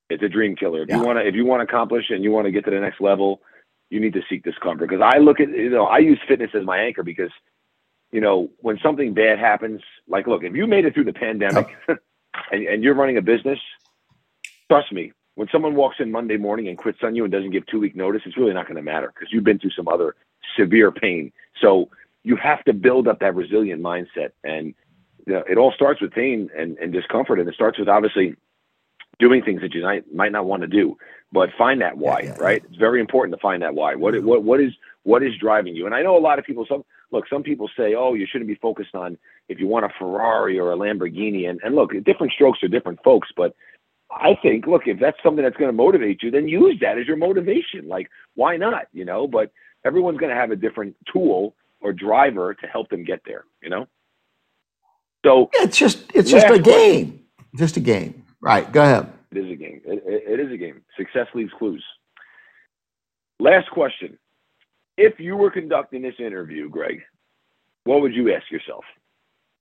It's 0.09 0.22
a 0.22 0.28
dream 0.28 0.54
killer. 0.56 0.82
If 0.82 0.88
Yeah. 0.88 0.98
you 0.98 1.04
want 1.04 1.18
to, 1.18 1.26
if 1.26 1.35
you 1.35 1.44
want 1.44 1.61
to 1.61 1.64
accomplish 1.64 2.11
and 2.11 2.22
you 2.22 2.30
want 2.30 2.46
to 2.46 2.52
get 2.52 2.64
to 2.66 2.70
the 2.70 2.80
next 2.80 3.00
level, 3.00 3.42
you 3.90 4.00
need 4.00 4.12
to 4.14 4.22
seek 4.28 4.42
discomfort. 4.44 4.88
Because 4.88 5.02
I 5.02 5.18
look 5.18 5.40
at, 5.40 5.48
you 5.50 5.70
know, 5.70 5.87
I 5.87 5.98
use 5.98 6.18
fitness 6.28 6.50
as 6.54 6.64
my 6.64 6.78
anchor 6.78 7.02
because, 7.02 7.30
you 8.12 8.20
know, 8.20 8.50
when 8.59 8.78
something 8.82 9.14
bad 9.14 9.38
happens, 9.38 9.82
like, 10.09 10.26
look, 10.26 10.44
if 10.44 10.54
you 10.54 10.66
made 10.66 10.85
it 10.85 10.94
through 10.94 11.04
the 11.04 11.12
pandemic 11.12 11.66
and, 11.88 12.66
and 12.66 12.85
you're 12.85 12.94
running 12.94 13.16
a 13.18 13.22
business, 13.22 13.59
trust 14.70 14.92
me, 14.92 15.12
when 15.37 15.49
someone 15.53 15.75
walks 15.75 15.96
in 16.01 16.11
Monday 16.11 16.38
morning 16.38 16.66
and 16.66 16.77
quits 16.77 16.99
on 17.03 17.14
you 17.14 17.22
and 17.22 17.33
doesn't 17.33 17.51
give 17.51 17.66
two 17.66 17.79
week 17.79 17.94
notice, 17.94 18.22
it's 18.25 18.37
really 18.37 18.55
not 18.55 18.66
going 18.66 18.77
to 18.77 18.83
matter 18.83 19.12
because 19.14 19.33
you've 19.33 19.44
been 19.44 19.59
through 19.59 19.70
some 19.70 19.87
other 19.87 20.16
severe 20.59 20.90
pain. 20.90 21.31
So 21.61 21.90
you 22.25 22.37
have 22.37 22.64
to 22.64 22.72
build 22.72 23.07
up 23.07 23.20
that 23.20 23.35
resilient 23.35 23.83
mindset. 23.83 24.31
And 24.42 24.75
you 25.27 25.35
know, 25.35 25.44
it 25.49 25.59
all 25.59 25.72
starts 25.72 26.01
with 26.01 26.11
pain 26.12 26.51
and, 26.57 26.79
and 26.79 26.92
discomfort. 26.92 27.38
And 27.38 27.49
it 27.49 27.55
starts 27.55 27.79
with 27.79 27.88
obviously 27.88 28.35
doing 29.18 29.42
things 29.42 29.61
that 29.61 29.75
you 29.75 29.83
might, 29.83 30.12
might 30.12 30.33
not 30.33 30.46
want 30.46 30.62
to 30.62 30.68
do, 30.68 30.96
but 31.33 31.51
find 31.57 31.83
that 31.83 31.99
why, 31.99 32.20
yeah, 32.20 32.37
right? 32.38 32.62
It's 32.68 32.77
very 32.77 33.01
important 33.01 33.37
to 33.37 33.40
find 33.40 33.62
that 33.62 33.75
why. 33.75 33.94
What, 33.94 34.20
what, 34.22 34.42
what 34.42 34.61
is, 34.61 34.72
what 35.03 35.22
is 35.22 35.33
driving 35.38 35.77
you? 35.77 35.85
And 35.85 35.94
I 35.94 36.03
know 36.03 36.16
a 36.16 36.20
lot 36.20 36.38
of 36.38 36.46
people, 36.46 36.64
some, 36.66 36.85
look, 37.12 37.29
some 37.29 37.42
people 37.42 37.68
say, 37.77 37.94
oh, 37.94 38.14
you 38.14 38.27
shouldn't 38.31 38.49
be 38.49 38.57
focused 38.57 38.94
on 38.94 39.18
if 39.49 39.59
you 39.61 39.66
want 39.66 39.85
a 39.85 39.90
Ferrari 39.99 40.59
or 40.59 40.72
a 40.72 40.77
Lamborghini. 40.77 41.49
And, 41.49 41.61
and 41.62 41.75
look, 41.75 41.92
different 42.05 42.33
strokes 42.33 42.62
are 42.62 42.68
different 42.68 43.03
folks, 43.03 43.29
but 43.37 43.55
I 44.11 44.38
think, 44.40 44.66
look, 44.66 44.83
if 44.87 45.01
that's 45.01 45.16
something 45.23 45.42
that's 45.42 45.57
going 45.57 45.69
to 45.71 45.77
motivate 45.77 46.23
you, 46.23 46.31
then 46.31 46.49
use 46.49 46.79
that 46.81 46.99
as 46.99 47.07
your 47.07 47.16
motivation. 47.16 47.88
Like, 47.88 48.09
why 48.35 48.57
not? 48.57 48.87
You 48.92 49.05
know, 49.05 49.27
but 49.27 49.51
everyone's 49.85 50.19
going 50.19 50.31
to 50.31 50.37
have 50.37 50.51
a 50.51 50.57
different 50.57 50.97
tool 51.12 51.55
or 51.81 51.92
driver 51.92 52.55
to 52.55 52.66
help 52.66 52.88
them 52.88 53.05
get 53.05 53.21
there, 53.27 53.45
you 53.62 53.69
know? 53.69 53.87
So 55.25 55.51
It's 55.55 55.77
just 55.77 56.05
it's 56.14 56.31
just 56.31 56.47
Last 56.49 56.61
a 56.61 56.62
game. 56.62 57.25
Just 57.57 57.77
a 57.77 57.81
game. 57.81 58.25
Right. 58.40 58.71
Go 58.71 58.83
ahead. 58.83 59.12
it 59.33 59.38
is 59.38 59.51
a 59.51 59.57
game. 59.57 59.81
It, 59.85 60.03
it, 60.07 60.40
it 60.40 60.40
is 60.40 60.53
a 60.53 60.57
game. 60.57 60.83
Success 60.97 61.27
leaves 61.35 61.51
clues. 61.59 61.85
Last 63.40 63.69
question. 63.71 64.19
If 64.97 65.19
you 65.19 65.37
were 65.37 65.51
conducting 65.51 66.01
this 66.01 66.14
interview, 66.19 66.69
Greg, 66.69 67.03
what 67.85 68.03
would 68.03 68.14
you 68.14 68.33
ask 68.33 68.51
yourself? 68.53 68.85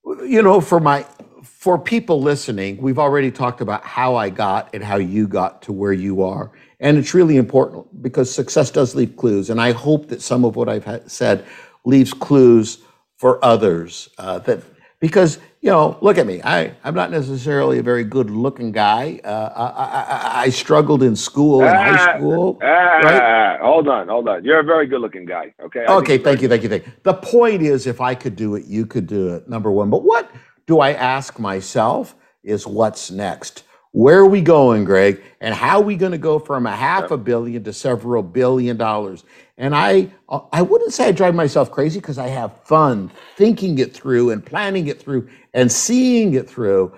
You 0.06 0.42
know 0.42 0.60
for 0.60 0.80
my 0.80 1.04
for 1.42 1.78
people 1.78 2.20
listening 2.22 2.76
we've 2.78 2.98
already 2.98 3.30
talked 3.30 3.60
about 3.60 3.84
how 3.84 4.16
i 4.16 4.30
got 4.30 4.70
and 4.74 4.84
how 4.84 4.96
you 4.96 5.26
got 5.28 5.62
to 5.62 5.72
where 5.72 5.92
you 5.92 6.22
are. 6.22 6.50
And 6.80 6.98
it's 6.98 7.14
really 7.14 7.36
important 7.38 8.02
because 8.02 8.32
success 8.34 8.70
does 8.70 8.94
leave 8.94 9.16
clues. 9.16 9.50
And 9.50 9.60
i 9.60 9.72
hope 9.72 10.08
that 10.08 10.22
some 10.22 10.44
of 10.44 10.56
what 10.56 10.68
i've 10.68 11.02
said 11.10 11.44
leaves 11.84 12.12
clues 12.12 12.78
for 13.16 13.44
others 13.44 14.08
uh, 14.18 14.38
that 14.40 14.62
because 15.00 15.38
you 15.60 15.70
know 15.70 15.98
look 16.00 16.18
at 16.18 16.26
me 16.26 16.40
i 16.44 16.72
i'm 16.84 16.94
not 16.94 17.10
necessarily 17.10 17.78
a 17.78 17.82
very 17.82 18.04
good 18.04 18.30
looking 18.30 18.72
guy 18.72 19.20
uh, 19.24 19.50
I, 19.56 19.64
I, 19.64 20.42
I- 20.44 20.48
struggled 20.50 21.02
in 21.02 21.16
school 21.16 21.62
in 21.62 21.68
high 21.68 22.16
school 22.18 22.58
Ah, 22.62 22.66
right 23.02 23.60
hold 23.66 23.88
on, 23.88 24.08
hold 24.08 24.28
on. 24.28 24.44
You're 24.44 24.60
a 24.60 24.64
very 24.64 24.86
good 24.86 25.00
looking 25.00 25.24
guy. 25.26 25.54
Okay. 25.62 25.84
I 25.86 25.94
Okay, 25.94 26.18
thank 26.18 26.42
you, 26.42 26.48
thank 26.48 26.62
you, 26.62 26.68
thank 26.68 26.86
you. 26.86 26.92
The 27.02 27.14
point 27.14 27.62
is, 27.62 27.86
if 27.86 28.00
I 28.00 28.14
could 28.14 28.36
do 28.36 28.54
it, 28.54 28.64
you 28.66 28.86
could 28.86 29.06
do 29.06 29.34
it. 29.34 29.48
Number 29.48 29.70
one, 29.70 29.90
but 29.90 30.02
what 30.02 30.30
do 30.66 30.80
I 30.80 30.92
ask 30.92 31.38
myself 31.38 32.14
is 32.42 32.66
what's 32.66 33.10
next? 33.10 33.64
Where 33.92 34.18
are 34.18 34.26
we 34.26 34.42
going, 34.42 34.84
Greg? 34.84 35.22
And 35.40 35.54
how 35.54 35.78
are 35.78 35.82
we 35.84 35.96
going 35.96 36.12
to 36.12 36.18
go 36.18 36.38
from 36.38 36.66
a 36.66 36.76
half 36.76 37.10
a 37.10 37.16
billion 37.16 37.64
to 37.64 37.72
several 37.72 38.22
billion 38.22 38.76
dollars? 38.76 39.24
And 39.58 39.74
I, 39.74 40.12
I 40.52 40.60
wouldn't 40.60 40.92
say 40.92 41.08
I 41.08 41.12
drive 41.12 41.34
myself 41.34 41.70
crazy 41.70 41.98
because 41.98 42.18
I 42.18 42.28
have 42.28 42.62
fun 42.64 43.10
thinking 43.36 43.78
it 43.78 43.94
through 43.94 44.30
and 44.30 44.44
planning 44.44 44.86
it 44.88 45.00
through 45.00 45.28
and 45.54 45.72
seeing 45.72 46.34
it 46.34 46.48
through. 46.48 46.94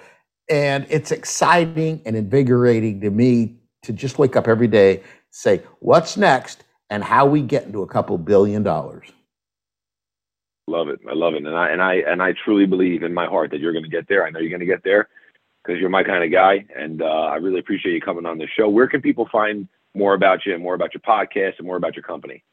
And 0.51 0.87
it's 0.91 1.13
exciting 1.13 2.03
and 2.05 2.17
invigorating 2.17 3.01
to 3.03 3.11
me 3.11 3.59
to 3.83 3.93
just 3.93 4.19
wake 4.19 4.35
up 4.35 4.49
every 4.49 4.67
day, 4.67 5.03
say, 5.31 5.63
what's 5.79 6.17
next 6.17 6.65
and 6.91 7.05
how 7.05 7.27
we 7.27 7.43
get 7.43 7.65
into 7.65 7.83
a 7.83 7.87
couple 7.87 8.19
billion 8.19 8.63
dollars. 8.63 9.07
Love 10.67 10.89
it. 10.89 11.01
I 11.09 11.15
love 11.15 11.35
it. 11.35 11.47
And 11.47 11.57
I 11.57 11.69
and 11.71 11.83
I 11.83 11.95
and 11.95 12.23
I 12.23 12.35
truly 12.45 12.67
believe 12.67 13.03
in 13.03 13.15
my 13.15 13.27
heart 13.27 13.51
that 13.53 13.61
you're 13.61 13.73
going 13.73 13.85
to 13.85 13.91
get 13.91 14.07
there. 14.09 14.27
I 14.27 14.31
know 14.31 14.41
you're 14.41 14.51
going 14.51 14.61
to 14.61 14.67
get 14.67 14.85
there 14.85 15.09
because 15.65 15.81
you're 15.81 15.91
my 15.91 16.05
kind 16.05 16.23
of 16.23 16.31
guy, 16.31 16.67
and 16.77 17.01
uh, 17.03 17.05
I 17.05 17.37
really 17.37 17.61
appreciate 17.61 17.95
you 17.95 18.01
coming 18.01 18.27
on 18.27 18.39
the 18.39 18.47
show. 18.47 18.69
Where 18.69 18.87
can 18.87 19.01
people 19.01 19.29
find 19.33 19.69
more 19.95 20.15
about 20.15 20.45
you, 20.45 20.55
and 20.55 20.63
more 20.63 20.75
about 20.75 20.93
your 20.93 21.01
podcast, 21.01 21.55
and 21.59 21.67
more 21.67 21.77
about 21.77 21.97
your 21.97 22.03
company? 22.03 22.45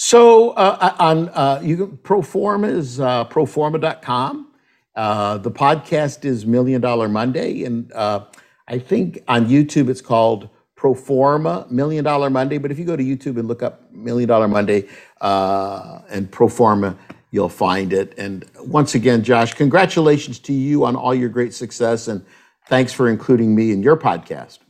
So 0.00 0.50
uh, 0.50 0.94
on 1.00 1.28
uh, 1.30 1.60
you 1.60 1.76
can, 1.76 2.64
is 2.64 3.00
uh, 3.00 3.24
proforma.com. 3.24 4.52
Uh, 4.94 5.38
the 5.38 5.50
podcast 5.50 6.24
is 6.24 6.46
Million 6.46 6.80
Dollar 6.80 7.08
Monday, 7.08 7.64
and 7.64 7.92
uh, 7.92 8.26
I 8.68 8.78
think 8.78 9.18
on 9.26 9.48
YouTube 9.48 9.88
it's 9.88 10.00
called 10.00 10.50
Proforma 10.76 11.68
Million 11.72 12.04
Dollar 12.04 12.30
Monday. 12.30 12.58
But 12.58 12.70
if 12.70 12.78
you 12.78 12.84
go 12.84 12.94
to 12.94 13.02
YouTube 13.02 13.40
and 13.40 13.48
look 13.48 13.60
up 13.60 13.92
Million 13.92 14.28
Dollar 14.28 14.46
Monday 14.46 14.88
uh, 15.20 15.98
and 16.08 16.30
Proforma, 16.30 16.96
you'll 17.32 17.48
find 17.48 17.92
it. 17.92 18.16
And 18.16 18.48
once 18.60 18.94
again, 18.94 19.24
Josh, 19.24 19.54
congratulations 19.54 20.38
to 20.40 20.52
you 20.52 20.84
on 20.84 20.94
all 20.94 21.14
your 21.14 21.28
great 21.28 21.54
success, 21.54 22.06
and 22.06 22.24
thanks 22.68 22.92
for 22.92 23.08
including 23.08 23.52
me 23.52 23.72
in 23.72 23.82
your 23.82 23.96
podcast. 23.96 24.60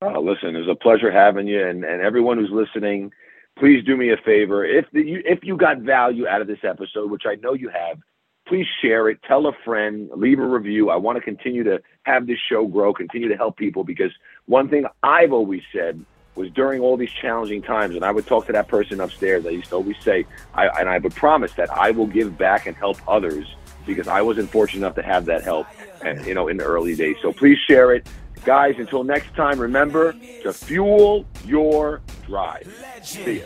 Oh, 0.00 0.20
listen, 0.20 0.54
it 0.54 0.60
was 0.60 0.68
a 0.68 0.76
pleasure 0.76 1.10
having 1.10 1.48
you, 1.48 1.66
and, 1.66 1.84
and 1.84 2.02
everyone 2.02 2.38
who's 2.38 2.52
listening, 2.52 3.10
please 3.58 3.84
do 3.84 3.96
me 3.96 4.10
a 4.10 4.16
favor. 4.16 4.64
If 4.64 4.86
the, 4.92 5.02
you, 5.02 5.22
if 5.24 5.40
you 5.42 5.56
got 5.56 5.78
value 5.78 6.26
out 6.26 6.40
of 6.40 6.46
this 6.46 6.60
episode, 6.62 7.10
which 7.10 7.24
I 7.26 7.36
know 7.36 7.54
you 7.54 7.68
have, 7.68 7.98
please 8.46 8.66
share 8.82 9.08
it. 9.08 9.18
Tell 9.26 9.46
a 9.46 9.52
friend. 9.64 10.08
Leave 10.14 10.38
a 10.38 10.46
review. 10.46 10.90
I 10.90 10.96
want 10.96 11.16
to 11.16 11.22
continue 11.22 11.64
to 11.64 11.80
have 12.04 12.26
this 12.26 12.38
show 12.48 12.66
grow, 12.66 12.92
continue 12.92 13.28
to 13.28 13.36
help 13.36 13.56
people 13.56 13.82
because 13.84 14.12
one 14.46 14.68
thing 14.68 14.86
I've 15.02 15.32
always 15.32 15.62
said 15.72 16.04
was 16.36 16.50
during 16.50 16.82
all 16.82 16.98
these 16.98 17.10
challenging 17.10 17.62
times, 17.62 17.94
and 17.96 18.04
I 18.04 18.12
would 18.12 18.26
talk 18.26 18.46
to 18.46 18.52
that 18.52 18.68
person 18.68 19.00
upstairs. 19.00 19.46
I 19.46 19.50
used 19.50 19.70
to 19.70 19.76
always 19.76 19.96
say, 20.02 20.26
I, 20.54 20.68
and 20.80 20.88
I 20.88 20.98
would 20.98 21.14
promise 21.14 21.54
that 21.54 21.70
I 21.72 21.90
will 21.92 22.06
give 22.06 22.36
back 22.36 22.66
and 22.66 22.76
help 22.76 22.98
others 23.08 23.46
because 23.86 24.06
I 24.06 24.20
wasn't 24.20 24.50
fortunate 24.50 24.80
enough 24.80 24.96
to 24.96 25.02
have 25.02 25.24
that 25.26 25.42
help, 25.42 25.66
and, 26.04 26.24
you 26.26 26.34
know, 26.34 26.48
in 26.48 26.58
the 26.58 26.64
early 26.64 26.94
days. 26.94 27.16
So 27.22 27.32
please 27.32 27.56
share 27.66 27.94
it, 27.94 28.06
guys. 28.46 28.76
Until 28.78 29.04
next 29.04 29.34
time, 29.34 29.58
remember 29.58 30.14
to 30.42 30.52
fuel 30.52 31.26
your 31.44 32.00
drive. 32.24 32.66
See 33.02 33.40
ya. 33.40 33.44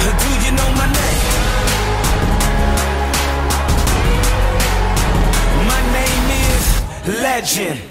Do 0.00 0.30
you 0.44 0.52
know 0.56 0.70
my 0.74 0.86
name? 0.86 1.20
My 5.68 5.80
name 5.92 6.26
is 6.48 6.64
Legend. 7.22 7.89